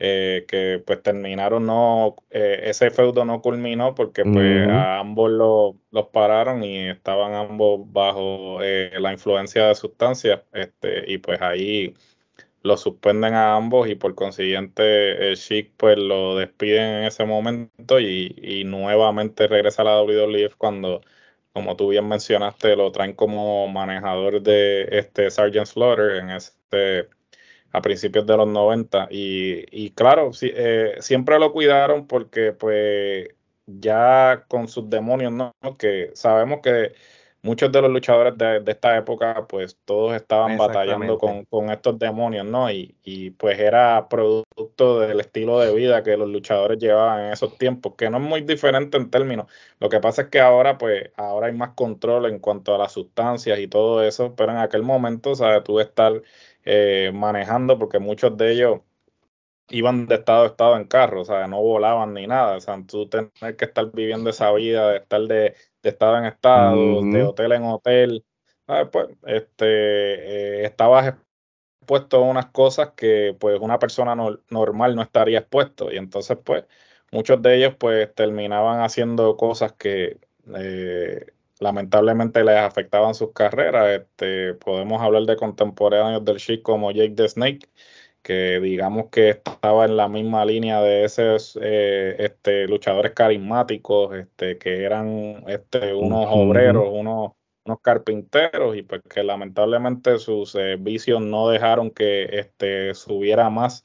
Eh, 0.00 0.44
que 0.46 0.80
pues 0.86 1.02
terminaron 1.02 1.66
no 1.66 2.14
ese 2.30 2.88
feudo 2.92 3.24
no 3.24 3.42
culminó 3.42 3.96
porque 3.96 4.22
pues 4.22 4.68
a 4.68 5.00
ambos 5.00 5.74
los 5.90 6.06
pararon 6.12 6.62
y 6.62 6.88
estaban 6.88 7.34
ambos 7.34 7.80
bajo 7.92 8.60
la 8.60 9.12
influencia 9.12 9.66
de 9.66 9.74
sustancias 9.74 10.42
este 10.52 11.02
y 11.12 11.18
pues 11.18 11.42
ahí 11.42 11.96
lo 12.68 12.76
suspenden 12.76 13.34
a 13.34 13.56
ambos 13.56 13.88
y 13.88 13.96
por 13.96 14.14
consiguiente 14.14 15.28
el 15.30 15.36
Chic 15.36 15.72
pues 15.76 15.98
lo 15.98 16.36
despiden 16.36 17.00
en 17.00 17.04
ese 17.04 17.24
momento 17.24 17.98
y, 18.00 18.64
nuevamente 18.66 19.48
regresa 19.48 19.82
a 19.82 19.86
la 19.86 20.02
WWE 20.02 20.50
cuando, 20.58 21.00
como 21.52 21.76
tú 21.76 21.88
bien 21.88 22.08
mencionaste, 22.08 22.76
lo 22.76 22.92
traen 22.92 23.14
como 23.14 23.66
manejador 23.68 24.42
de 24.42 24.88
este 24.92 25.30
Sergeant 25.30 25.66
Slaughter 25.66 26.16
en 26.16 26.30
este 26.30 27.08
a 27.72 27.82
principios 27.82 28.26
de 28.26 28.36
los 28.36 28.48
90 28.48 29.08
y, 29.10 29.64
y 29.70 29.90
claro, 29.90 30.30
eh, 30.42 30.96
siempre 31.00 31.38
lo 31.38 31.52
cuidaron 31.52 32.06
porque 32.06 32.52
pues 32.52 33.28
ya 33.66 34.46
con 34.48 34.68
sus 34.68 34.88
demonios, 34.88 35.32
¿no? 35.32 35.52
Que 35.78 36.10
sabemos 36.14 36.60
que 36.62 36.92
muchos 37.48 37.72
de 37.72 37.80
los 37.80 37.90
luchadores 37.90 38.36
de, 38.36 38.62
esta 38.66 38.98
época, 38.98 39.46
pues 39.48 39.78
todos 39.86 40.14
estaban 40.14 40.58
batallando 40.58 41.18
con, 41.18 41.70
estos 41.70 41.98
demonios, 41.98 42.44
¿no? 42.44 42.70
Y, 42.70 42.94
y, 43.02 43.30
pues 43.30 43.58
era 43.58 44.06
producto 44.10 45.00
del 45.00 45.20
estilo 45.20 45.58
de 45.60 45.74
vida 45.74 46.02
que 46.02 46.18
los 46.18 46.28
luchadores 46.28 46.78
llevaban 46.78 47.26
en 47.26 47.32
esos 47.32 47.56
tiempos, 47.56 47.94
que 47.96 48.10
no 48.10 48.18
es 48.18 48.22
muy 48.22 48.42
diferente 48.42 48.98
en 48.98 49.10
términos. 49.10 49.46
Lo 49.80 49.88
que 49.88 49.98
pasa 49.98 50.22
es 50.22 50.28
que 50.28 50.40
ahora, 50.40 50.76
pues, 50.76 51.10
ahora 51.16 51.46
hay 51.46 51.54
más 51.54 51.70
control 51.70 52.26
en 52.26 52.38
cuanto 52.38 52.74
a 52.74 52.78
las 52.78 52.92
sustancias 52.92 53.58
y 53.58 53.66
todo 53.66 54.02
eso, 54.04 54.34
pero 54.36 54.52
en 54.52 54.58
aquel 54.58 54.82
momento, 54.82 55.34
¿sabes? 55.34 55.64
Tú 55.64 55.80
estar 55.80 56.22
eh, 56.64 57.10
manejando, 57.14 57.78
porque 57.78 57.98
muchos 57.98 58.36
de 58.36 58.52
ellos 58.52 58.80
iban 59.70 60.06
de 60.06 60.16
estado 60.16 60.44
a 60.44 60.46
estado 60.46 60.76
en 60.76 60.84
carro, 60.84 61.22
o 61.22 61.24
sea, 61.24 61.46
no 61.46 61.60
volaban 61.62 62.14
ni 62.14 62.26
nada, 62.26 62.56
o 62.56 62.60
sea, 62.60 62.82
tú 62.86 63.08
tener 63.08 63.56
que 63.56 63.64
estar 63.64 63.90
viviendo 63.92 64.30
esa 64.30 64.50
vida, 64.52 64.90
de 64.90 64.98
estar 64.98 65.20
de 65.22 65.54
de 65.82 65.90
estado 65.90 66.18
en 66.18 66.24
estado, 66.26 67.02
de 67.02 67.22
hotel 67.22 67.52
en 67.52 67.64
hotel, 67.64 68.24
pues 68.90 69.08
este, 69.26 70.62
eh, 70.62 70.64
estabas 70.64 71.14
expuesto 71.80 72.18
a 72.18 72.20
unas 72.20 72.46
cosas 72.46 72.90
que 72.96 73.34
pues 73.38 73.58
una 73.60 73.78
persona 73.78 74.14
normal 74.50 74.94
no 74.94 75.02
estaría 75.02 75.38
expuesto. 75.40 75.90
Y 75.92 75.96
entonces 75.96 76.36
pues 76.44 76.64
muchos 77.10 77.40
de 77.42 77.56
ellos 77.56 77.74
pues 77.78 78.14
terminaban 78.14 78.80
haciendo 78.82 79.36
cosas 79.36 79.72
que 79.72 80.18
eh, 80.54 81.26
lamentablemente 81.60 82.44
les 82.44 82.58
afectaban 82.58 83.14
sus 83.14 83.32
carreras. 83.32 84.00
Este, 84.00 84.54
podemos 84.54 85.00
hablar 85.02 85.22
de 85.24 85.36
contemporáneos 85.36 86.24
del 86.24 86.38
Chic 86.38 86.62
como 86.62 86.90
Jake 86.90 87.14
the 87.14 87.28
Snake, 87.28 87.68
que 88.22 88.60
digamos 88.60 89.06
que 89.10 89.30
estaba 89.30 89.84
en 89.84 89.96
la 89.96 90.08
misma 90.08 90.44
línea 90.44 90.80
de 90.82 91.04
esos 91.04 91.58
eh, 91.62 92.16
este, 92.18 92.66
luchadores 92.66 93.12
carismáticos, 93.12 94.14
este, 94.16 94.58
que 94.58 94.84
eran 94.84 95.44
este, 95.48 95.94
unos 95.94 96.26
obreros, 96.28 96.88
unos, 96.92 97.32
unos 97.64 97.80
carpinteros, 97.80 98.76
y 98.76 98.82
pues 98.82 99.02
que 99.08 99.22
lamentablemente 99.22 100.18
sus 100.18 100.54
eh, 100.54 100.76
vicios 100.78 101.20
no 101.20 101.48
dejaron 101.48 101.90
que 101.90 102.24
este, 102.38 102.94
subiera 102.94 103.50
más 103.50 103.82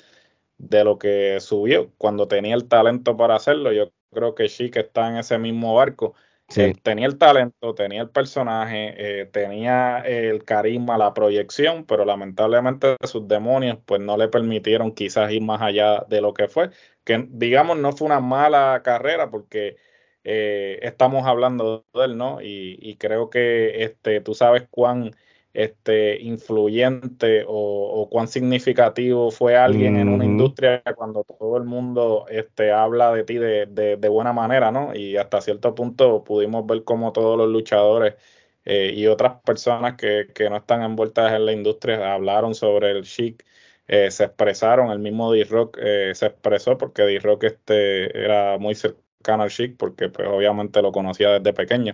de 0.58 0.84
lo 0.84 0.98
que 0.98 1.40
subió 1.40 1.92
cuando 1.98 2.28
tenía 2.28 2.56
el 2.56 2.68
talento 2.68 3.18
para 3.18 3.36
hacerlo. 3.36 3.72
Yo 3.72 3.92
creo 4.12 4.36
que 4.36 4.50
Chic 4.50 4.76
está 4.78 5.10
en 5.10 5.18
ese 5.18 5.38
mismo 5.38 5.76
barco. 5.76 6.16
Tenía 6.84 7.06
el 7.08 7.18
talento, 7.18 7.74
tenía 7.74 8.02
el 8.02 8.10
personaje, 8.10 9.22
eh, 9.22 9.26
tenía 9.26 10.00
el 10.00 10.44
carisma, 10.44 10.98
la 10.98 11.14
proyección, 11.14 11.86
pero 11.86 12.06
lamentablemente 12.06 12.96
sus 13.04 13.28
demonios 13.28 13.80
pues 13.86 14.02
no 14.02 14.18
le 14.18 14.28
permitieron 14.28 14.94
quizás 14.94 15.32
ir 15.32 15.42
más 15.42 15.62
allá 15.62 16.06
de 16.10 16.22
lo 16.22 16.34
que 16.34 16.48
fue, 16.48 16.70
que 17.04 17.26
digamos 17.30 17.78
no 17.78 17.94
fue 17.94 18.08
una 18.08 18.20
mala 18.20 18.82
carrera 18.84 19.30
porque 19.32 19.78
eh, 20.24 20.80
estamos 20.84 21.26
hablando 21.28 21.86
de 21.94 22.06
él, 22.06 22.18
¿no? 22.18 22.42
Y, 22.42 22.78
y, 22.82 22.96
creo 22.98 23.30
que 23.30 23.84
este, 23.84 24.22
tú 24.22 24.34
sabes 24.34 24.64
cuán 24.70 25.12
este, 25.54 26.20
influyente 26.22 27.46
o, 27.48 28.08
cuán 28.12 28.28
significativo 28.28 29.32
fue 29.32 29.56
alguien 29.56 29.98
en 29.98 30.10
una 30.10 30.26
industria 30.26 30.82
cuando 30.96 31.24
todo 31.24 31.58
el 31.58 31.64
mundo 31.64 32.26
este, 32.30 32.72
habla 32.72 33.14
de 33.14 33.24
ti 33.24 33.36
de, 33.38 33.68
de, 33.68 34.10
buena 34.10 34.34
manera, 34.34 34.72
¿no? 34.72 34.96
Y 34.96 35.18
hasta 35.18 35.42
cierto 35.42 35.76
punto 35.76 36.24
pudimos 36.24 36.66
ver 36.66 36.84
cómo 36.84 37.14
todos 37.14 37.38
los 37.38 37.50
luchadores 37.50 38.16
eh, 38.66 38.94
y 38.96 39.08
otras 39.08 39.42
personas 39.44 39.96
que, 39.96 40.28
que, 40.34 40.50
no 40.50 40.58
están 40.58 40.82
envueltas 40.84 41.34
en 41.34 41.46
la 41.46 41.54
industria 41.54 42.14
hablaron 42.14 42.56
sobre 42.56 42.92
el 42.92 43.04
chic. 43.04 43.44
Eh, 43.88 44.12
se 44.12 44.24
expresaron, 44.24 44.92
el 44.92 45.00
mismo 45.00 45.32
D-Rock 45.32 45.78
eh, 45.82 46.12
se 46.16 46.28
expresó 46.28 46.78
porque 46.78 47.04
D-Rock 47.04 47.44
este, 47.44 48.18
era 48.18 48.58
muy 48.58 48.76
cercano 48.76 49.44
al 49.44 49.50
Chic 49.50 49.78
porque 49.78 50.10
pues 50.10 50.28
obviamente 50.28 50.82
lo 50.82 50.92
conocía 50.92 51.32
desde 51.32 51.54
pequeño. 51.54 51.94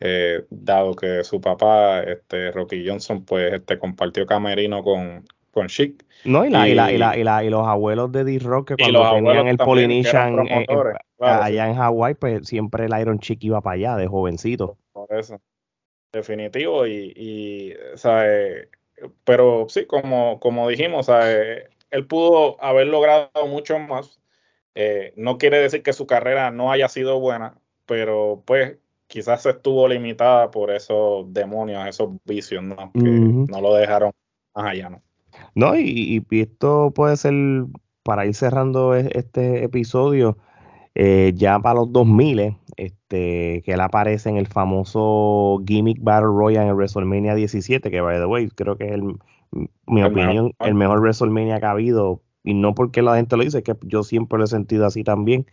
Eh, 0.00 0.44
dado 0.50 0.94
que 0.94 1.24
su 1.24 1.40
papá, 1.40 2.00
este, 2.02 2.50
Rocky 2.50 2.86
Johnson, 2.86 3.24
pues 3.24 3.54
este, 3.54 3.78
compartió 3.78 4.26
camerino 4.26 4.82
con, 4.82 5.24
con 5.50 5.68
Chic. 5.68 6.04
No, 6.24 6.44
y, 6.44 6.50
la, 6.50 6.68
y, 6.68 6.74
la, 6.74 6.92
y, 6.92 7.24
la, 7.24 7.44
y, 7.44 7.50
los 7.50 7.66
abuelos 7.66 8.10
de 8.12 8.24
D-Rock 8.24 8.74
que 8.74 8.76
cuando 8.76 9.14
tenían 9.14 9.48
el 9.48 9.56
Polynesian 9.56 10.46
allá 11.20 11.68
en 11.68 11.76
Hawái, 11.76 12.14
pues 12.14 12.46
siempre 12.46 12.86
el 12.86 13.00
Iron 13.00 13.18
Chic 13.18 13.42
iba 13.44 13.60
para 13.60 13.74
allá 13.74 13.96
de 13.96 14.06
jovencito. 14.06 14.76
Por 14.92 15.12
eso. 15.12 15.40
Definitivo. 16.12 16.86
Y, 16.86 17.12
y 17.16 17.74
pero 19.24 19.66
sí, 19.68 19.86
como, 19.86 20.38
como 20.40 20.68
dijimos, 20.68 21.08
él 21.90 22.06
pudo 22.06 22.62
haber 22.62 22.88
logrado 22.88 23.46
mucho 23.48 23.78
más. 23.78 24.20
Eh, 24.74 25.12
no 25.16 25.38
quiere 25.38 25.58
decir 25.58 25.82
que 25.82 25.92
su 25.92 26.06
carrera 26.06 26.50
no 26.50 26.72
haya 26.72 26.88
sido 26.88 27.20
buena, 27.20 27.56
pero 27.86 28.42
pues 28.44 28.78
quizás 29.14 29.46
estuvo 29.46 29.86
limitada 29.86 30.50
por 30.50 30.72
esos 30.72 31.32
demonios, 31.32 31.86
esos 31.86 32.10
vicios, 32.24 32.64
¿no? 32.64 32.90
Que 32.92 33.00
no 33.00 33.60
lo 33.60 33.72
dejaron 33.74 34.10
más 34.56 34.72
allá, 34.72 34.90
¿no? 34.90 35.02
No, 35.54 35.78
y, 35.78 36.26
esto 36.30 36.90
puede 36.92 37.16
ser, 37.16 37.32
para 38.02 38.26
ir 38.26 38.34
cerrando 38.34 38.96
este 38.96 39.62
episodio, 39.62 40.36
eh, 40.96 41.30
ya 41.36 41.60
para 41.60 41.76
los 41.76 41.92
2000, 41.92 42.56
este, 42.76 43.62
que 43.64 43.72
él 43.72 43.80
aparece 43.82 44.30
en 44.30 44.36
el 44.36 44.48
famoso 44.48 45.62
Gimmick 45.64 46.02
Battle 46.02 46.30
Royale 46.36 46.70
en 46.70 46.74
WrestleMania 46.74 47.36
17, 47.36 47.92
que 47.92 48.00
by 48.00 48.18
the 48.18 48.26
way, 48.26 48.48
creo 48.48 48.76
que 48.76 48.86
es 48.86 48.92
el, 48.94 49.14
mi 49.86 50.02
opinión, 50.02 50.52
el 50.58 50.74
mejor 50.74 50.98
WrestleMania 50.98 51.60
que 51.60 51.66
ha 51.66 51.70
habido 51.70 52.20
y 52.44 52.54
no 52.54 52.74
porque 52.74 53.02
la 53.02 53.16
gente 53.16 53.36
lo 53.36 53.44
dice, 53.44 53.62
que 53.62 53.74
yo 53.82 54.02
siempre 54.02 54.38
lo 54.38 54.44
he 54.44 54.48
sentido 54.48 54.86
así 54.86 55.02
también. 55.02 55.46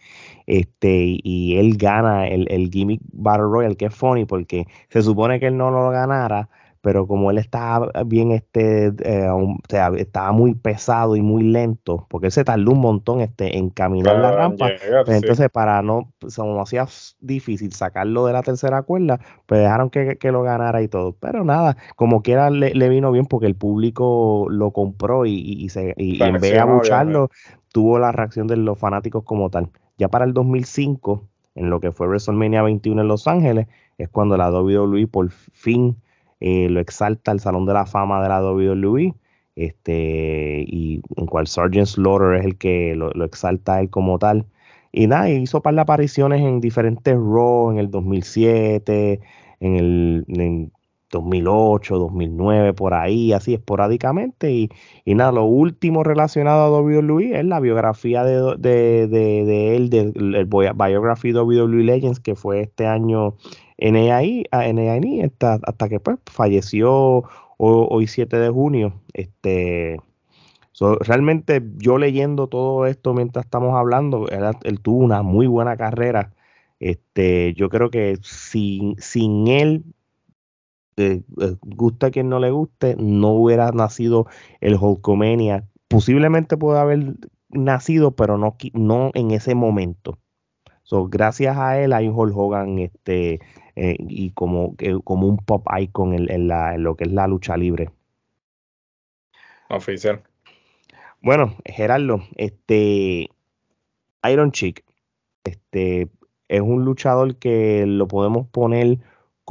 Este, 0.46 1.20
y 1.24 1.58
él 1.58 1.78
gana 1.78 2.28
el, 2.28 2.48
el 2.52 2.70
Gimmick 2.70 3.02
Battle 3.14 3.46
Royale, 3.46 3.78
que 3.78 3.86
es 3.86 3.96
funny, 3.96 4.26
porque 4.26 4.68
se 4.90 5.02
supone 5.02 5.40
que 5.40 5.48
él 5.48 5.58
no 5.58 5.72
lo 5.72 5.90
ganara, 5.90 6.50
pero 6.82 7.06
como 7.06 7.30
él 7.30 7.38
estaba 7.38 7.92
bien, 8.06 8.32
este, 8.32 8.88
eh, 9.04 9.30
o 9.30 9.58
sea, 9.70 9.92
estaba 9.98 10.32
muy 10.32 10.56
pesado 10.56 11.16
y 11.16 11.22
muy 11.22 11.44
lento, 11.44 12.08
porque 12.10 12.28
él 12.28 12.32
se 12.32 12.44
tardó 12.44 12.72
un 12.72 12.82
montón 12.82 13.22
este, 13.22 13.58
en 13.58 13.70
caminar 13.70 14.18
la 14.18 14.32
rampa, 14.32 14.70
pues 15.06 15.18
entonces 15.18 15.50
para 15.50 15.82
no, 15.84 16.12
pues, 16.18 16.36
como 16.36 16.60
hacía 16.60 16.88
difícil 17.20 17.72
sacarlo 17.72 18.26
de 18.26 18.34
la 18.34 18.42
tercera 18.42 18.82
cuerda, 18.82 19.20
pues 19.46 19.62
dejaron 19.62 19.92
que, 19.92 20.18
lo 20.32 20.44
ganara 20.44 20.82
y 20.82 20.88
todo, 20.88 21.14
pero 21.20 21.44
nada, 21.44 21.78
como 21.96 22.24
quiera 22.24 22.50
le, 22.50 22.74
le 22.74 22.90
vino 22.90 23.12
bien 23.12 23.27
porque 23.27 23.46
el 23.48 23.55
público 23.55 24.48
lo 24.50 24.72
compró 24.72 25.25
y, 25.25 25.34
y, 25.34 25.70
se, 25.70 25.94
y, 25.98 26.22
en 26.24 26.34
vez 26.34 26.53
de 26.53 26.60
abucharlo, 26.60 27.29
tuvo 27.72 28.00
la 28.00 28.12
reacción 28.12 28.48
de 28.48 28.58
los 28.58 28.79
fanáticos 28.79 29.24
como 29.24 29.50
tal. 29.50 29.70
Ya 29.98 30.08
para 30.08 30.25
el 30.25 30.34
2005, 30.34 31.27
en 31.55 31.70
lo 31.70 31.79
que 31.79 31.92
fue 31.92 32.08
WrestleMania 32.08 32.64
21 32.64 33.01
en 33.01 33.08
Los 33.08 33.27
Ángeles, 33.27 33.68
es 33.98 34.10
cuando 34.10 34.38
la 34.38 34.50
WWE 34.51 35.05
por 35.08 35.29
fin 35.29 35.98
eh, 36.42 36.68
lo 36.70 36.80
exalta 36.80 37.32
el 37.32 37.40
Salón 37.40 37.66
de 37.66 37.74
la 37.74 37.86
Fama 37.86 38.22
de 38.22 38.30
la 38.30 38.42
WWE, 38.44 39.14
este, 39.56 40.66
y 40.68 41.01
en 41.16 41.25
cual 41.27 41.48
Sergeant 41.48 41.88
Slaughter 41.88 42.40
es 42.40 42.46
el 42.46 42.58
que 42.58 42.96
lo, 42.96 43.12
exalta 43.24 43.80
él 43.80 43.90
como 43.90 44.20
tal. 44.20 44.46
Y 44.92 45.08
nada, 45.08 45.30
hizo 45.30 45.62
par 45.62 45.75
de 45.75 45.82
apariciones 45.82 46.42
en 46.42 46.60
diferentes 46.62 47.16
Raw, 47.16 47.72
en 47.72 47.77
el 47.77 47.92
2007, 47.92 49.22
en 49.62 49.75
el 49.75 50.72
2008, 51.12 51.98
2009, 51.98 52.74
por 52.74 52.94
ahí, 52.94 53.34
así 53.34 53.54
esporádicamente. 53.54 54.52
Y, 54.52 54.70
y 55.06 55.16
nada, 55.16 55.32
lo 55.32 55.46
último 55.46 56.04
relacionado 56.04 56.64
a 56.64 56.82
WWE 56.82 57.40
es 57.40 57.46
la 57.46 57.60
biografía 57.60 58.24
de, 58.24 58.56
de, 58.58 59.08
de, 59.08 59.76
él, 59.76 59.90
del 59.90 60.14
de, 60.14 60.46
Biography 60.46 61.34
WWE 61.34 61.84
Legends, 61.84 62.20
que 62.20 62.36
fue 62.36 62.62
este 62.62 62.88
año 62.88 63.36
en 63.78 63.96
EAI, 63.96 64.46
en 64.52 65.24
hasta, 65.24 65.60
hasta 65.64 65.90
que 65.90 66.00
pues, 66.00 66.18
falleció 66.26 67.24
hoy 67.58 68.08
7 68.08 68.38
de 68.38 68.50
junio. 68.50 68.94
Este, 69.14 69.98
realmente 71.02 71.62
yo 71.78 71.98
leyendo 71.98 72.48
todo 72.48 72.86
esto 72.86 73.14
mientras 73.14 73.46
estamos 73.46 73.76
hablando, 73.76 74.28
él, 74.30 74.80
tuvo 74.82 74.98
una 74.98 75.22
muy 75.22 75.48
buena 75.48 75.78
carrera. 75.78 76.34
Este, 76.80 77.54
yo 77.54 77.70
creo 77.70 77.92
que 77.92 78.18
sin, 78.24 78.96
sin 78.98 79.48
él, 79.48 79.84
eh, 80.98 81.22
eh, 81.42 81.56
gusta 81.62 82.08
a 82.08 82.12
quien 82.12 82.30
no 82.30 82.40
le 82.40 82.51
guste, 82.51 82.96
no 82.98 83.30
hubiera 83.30 83.72
nacido 83.72 84.27
el 84.60 84.75
Hulkamania. 84.75 85.68
Posiblemente 85.88 86.58
puede 86.58 86.80
haber 86.80 87.16
nacido, 87.50 88.12
pero 88.12 88.38
no, 88.38 88.56
no 88.74 89.12
en 89.14 89.32
ese 89.32 89.56
momento. 89.56 90.20
So, 90.84 91.08
gracias 91.08 91.58
a 91.58 91.80
él 91.80 91.94
hay 91.94 92.08
un 92.08 92.16
Hulk 92.16 92.36
Hogan 92.36 92.80
este, 92.80 93.40
eh, 93.75 93.96
y 94.00 94.32
como, 94.32 94.75
como 95.04 95.27
un 95.27 95.38
pop 95.38 95.66
icon 95.80 96.14
en, 96.14 96.48
la, 96.48 96.77
lo 96.77 96.96
que 96.96 97.06
es 97.06 97.12
la 97.12 97.27
lucha 97.27 97.56
libre. 97.56 97.90
Oficial. 99.70 100.22
Bueno, 101.22 101.56
Gerardo, 101.66 102.22
este 102.36 103.30
Iron 104.24 104.51
Chick, 104.51 104.84
este 105.44 106.10
es 106.48 106.62
un 106.62 106.84
luchador 106.84 107.38
que 107.38 107.86
lo 107.86 108.08
podemos 108.08 108.48
poner 108.48 109.00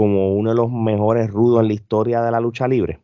como 0.01 0.33
uno 0.33 0.49
de 0.49 0.57
los 0.57 0.73
mejores 0.73 1.29
rudos 1.29 1.61
en 1.61 1.69
la 1.69 1.75
historia 1.75 2.23
de 2.23 2.31
la 2.31 2.41
lucha 2.41 2.67
libre. 2.67 3.01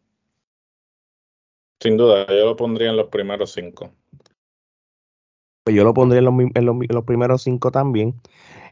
Sin 1.79 1.99
duda, 1.99 2.27
yo 2.27 2.47
lo 2.47 2.57
pondría 2.57 2.89
en 2.89 2.97
los 2.97 3.09
primeros 3.09 3.53
cinco. 3.53 3.91
Pues 5.63 5.77
yo 5.77 5.85
lo 5.85 5.93
pondría 5.93 6.21
en 6.21 6.65
los, 6.65 7.05
primeros 7.05 7.43
cinco 7.43 7.71
también. 7.71 8.15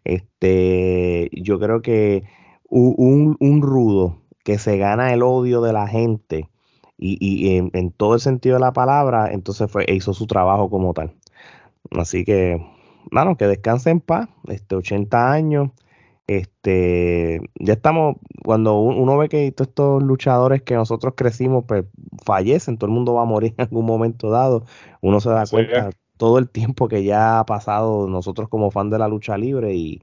Este, 0.05 1.29
yo 1.33 1.61
creo 1.61 1.83
que 1.83 2.25
un, 2.71 3.61
rudo 3.61 4.23
que 4.43 4.57
se 4.57 4.79
gana 4.79 5.13
el 5.13 5.23
odio 5.23 5.61
de 5.61 5.75
la 5.75 5.87
gente 5.87 6.49
y, 6.97 7.59
en, 7.59 7.91
todo 7.91 8.15
el 8.15 8.21
sentido 8.21 8.55
de 8.55 8.61
la 8.61 8.73
palabra, 8.73 9.33
entonces 9.33 9.71
fue, 9.71 9.85
hizo 9.87 10.15
su 10.15 10.27
trabajo 10.27 10.71
como 10.71 10.95
tal. 10.95 11.13
Así 11.91 12.25
que, 12.25 12.67
bueno, 13.11 13.37
que 13.37 13.47
descanse 13.49 13.91
en 13.91 14.01
paz, 14.01 14.31
este, 14.49 14.77
80 14.77 15.31
años. 15.31 15.73
Este, 16.27 17.41
ya 17.61 17.75
estamos, 17.75 18.17
cuando 18.43 18.79
uno 18.81 19.19
ve 19.19 19.29
que 19.29 19.53
todos 19.53 19.69
estos 19.69 20.03
luchadores 20.03 20.63
que 20.63 20.75
nosotros 20.75 21.15
crecimos, 21.17 21.65
pues 21.67 21.85
fallecen, 22.25 22.79
todo 22.79 22.89
el 22.89 22.95
mundo 22.95 23.15
va 23.15 23.23
a 23.23 23.27
morir 23.27 23.55
en 23.59 23.65
algún 23.65 23.85
momento 23.85 24.31
dado, 24.31 24.65
uno 25.03 25.21
se 25.21 25.31
da 25.31 25.45
cuenta 25.47 25.91
todo 26.17 26.39
el 26.39 26.49
tiempo 26.49 26.89
que 26.89 27.05
ya 27.05 27.41
ha 27.41 27.47
pasado 27.47 28.09
nosotros 28.09 28.49
como 28.49 28.71
fan 28.71 28.89
de 28.89 28.99
la 28.99 29.09
lucha 29.09 29.37
libre 29.37 29.75
y, 29.75 30.03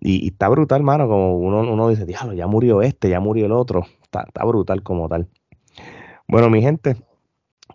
y, 0.00 0.28
está 0.28 0.48
brutal, 0.48 0.82
mano, 0.82 1.06
como 1.06 1.36
uno, 1.36 1.60
uno 1.60 1.88
dice, 1.88 2.06
diablo, 2.06 2.32
ya 2.32 2.46
murió 2.46 2.82
este, 2.82 3.08
ya 3.08 3.20
murió 3.20 3.46
el 3.46 3.52
otro, 3.52 3.86
está, 4.02 4.24
está 4.26 4.44
brutal 4.44 4.82
como 4.82 5.08
tal. 5.08 5.28
Bueno, 6.26 6.50
mi 6.50 6.62
gente, 6.62 6.96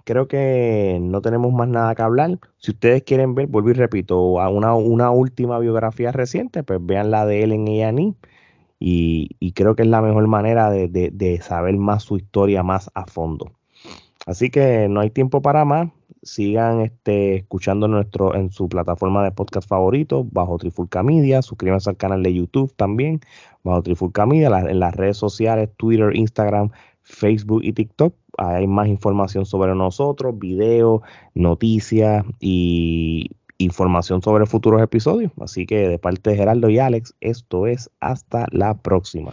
creo 0.10 0.28
que 0.28 0.98
no 1.00 1.22
tenemos 1.22 1.54
más 1.54 1.68
nada 1.68 1.94
que 1.94 2.02
hablar. 2.02 2.40
Si 2.58 2.72
ustedes 2.72 3.04
quieren 3.04 3.36
ver, 3.36 3.46
vuelvo 3.46 3.70
y 3.70 3.74
repito, 3.74 4.42
a 4.42 4.50
una, 4.50 5.12
última 5.12 5.60
biografía 5.60 6.12
reciente, 6.12 6.64
pues 6.64 6.80
vean 6.82 7.12
la 7.12 7.28
de 7.28 7.44
él 7.44 7.52
en 7.52 7.68
E! 7.68 8.16
y, 8.80 9.52
creo 9.54 9.76
que 9.76 9.84
es 9.84 9.90
la 9.90 10.02
mejor 10.02 10.26
manera 10.28 10.72
de 10.72 11.40
saber 11.44 11.78
más 11.78 12.04
su 12.04 12.18
historia 12.18 12.64
más 12.64 12.90
a 12.96 13.06
fondo. 13.06 13.52
Así 14.26 14.50
que 14.50 14.88
no 14.90 15.00
hay 15.02 15.12
tiempo 15.12 15.42
para 15.44 15.64
más 15.64 15.90
sigan 16.24 16.82
este, 16.82 17.38
escuchando 17.38 17.88
nuestro 17.88 18.36
en 18.36 18.52
su 18.52 18.68
plataforma 18.68 19.24
de 19.24 19.32
podcast 19.32 19.68
favorito, 19.68 20.26
bajo 20.32 20.58
Trifulca 20.58 21.04
Media, 21.04 21.42
suscríbanse 21.42 21.90
al 21.90 21.98
canal 21.98 22.24
de 22.24 22.34
YouTube 22.34 22.74
también, 22.76 23.22
bajo 23.64 23.84
Trifulca 23.84 24.26
Media, 24.26 24.50
en 24.60 24.80
las 24.80 24.96
redes 24.96 25.18
sociales, 25.18 25.70
Twitter, 25.78 26.16
Instagram, 26.16 26.72
Facebook 27.04 27.62
y 27.64 27.74
TikTok. 27.74 28.14
Hay 28.38 28.68
más 28.68 28.88
información 28.88 29.46
sobre 29.46 29.76
nosotros, 29.76 30.38
videos, 30.38 31.02
noticias 31.34 32.26
y, 32.40 33.32
información 33.60 34.22
sobre 34.22 34.46
futuros 34.48 34.82
episodios. 34.82 35.32
Así 35.40 35.68
que 35.68 35.88
de 35.88 36.00
parte 36.00 36.32
de 36.32 36.38
Geraldo 36.38 36.70
y 36.70 36.80
Alex, 36.80 37.14
esto 37.22 37.68
es 37.68 37.92
hasta 38.00 38.48
la 38.52 38.74
próxima. 38.74 39.32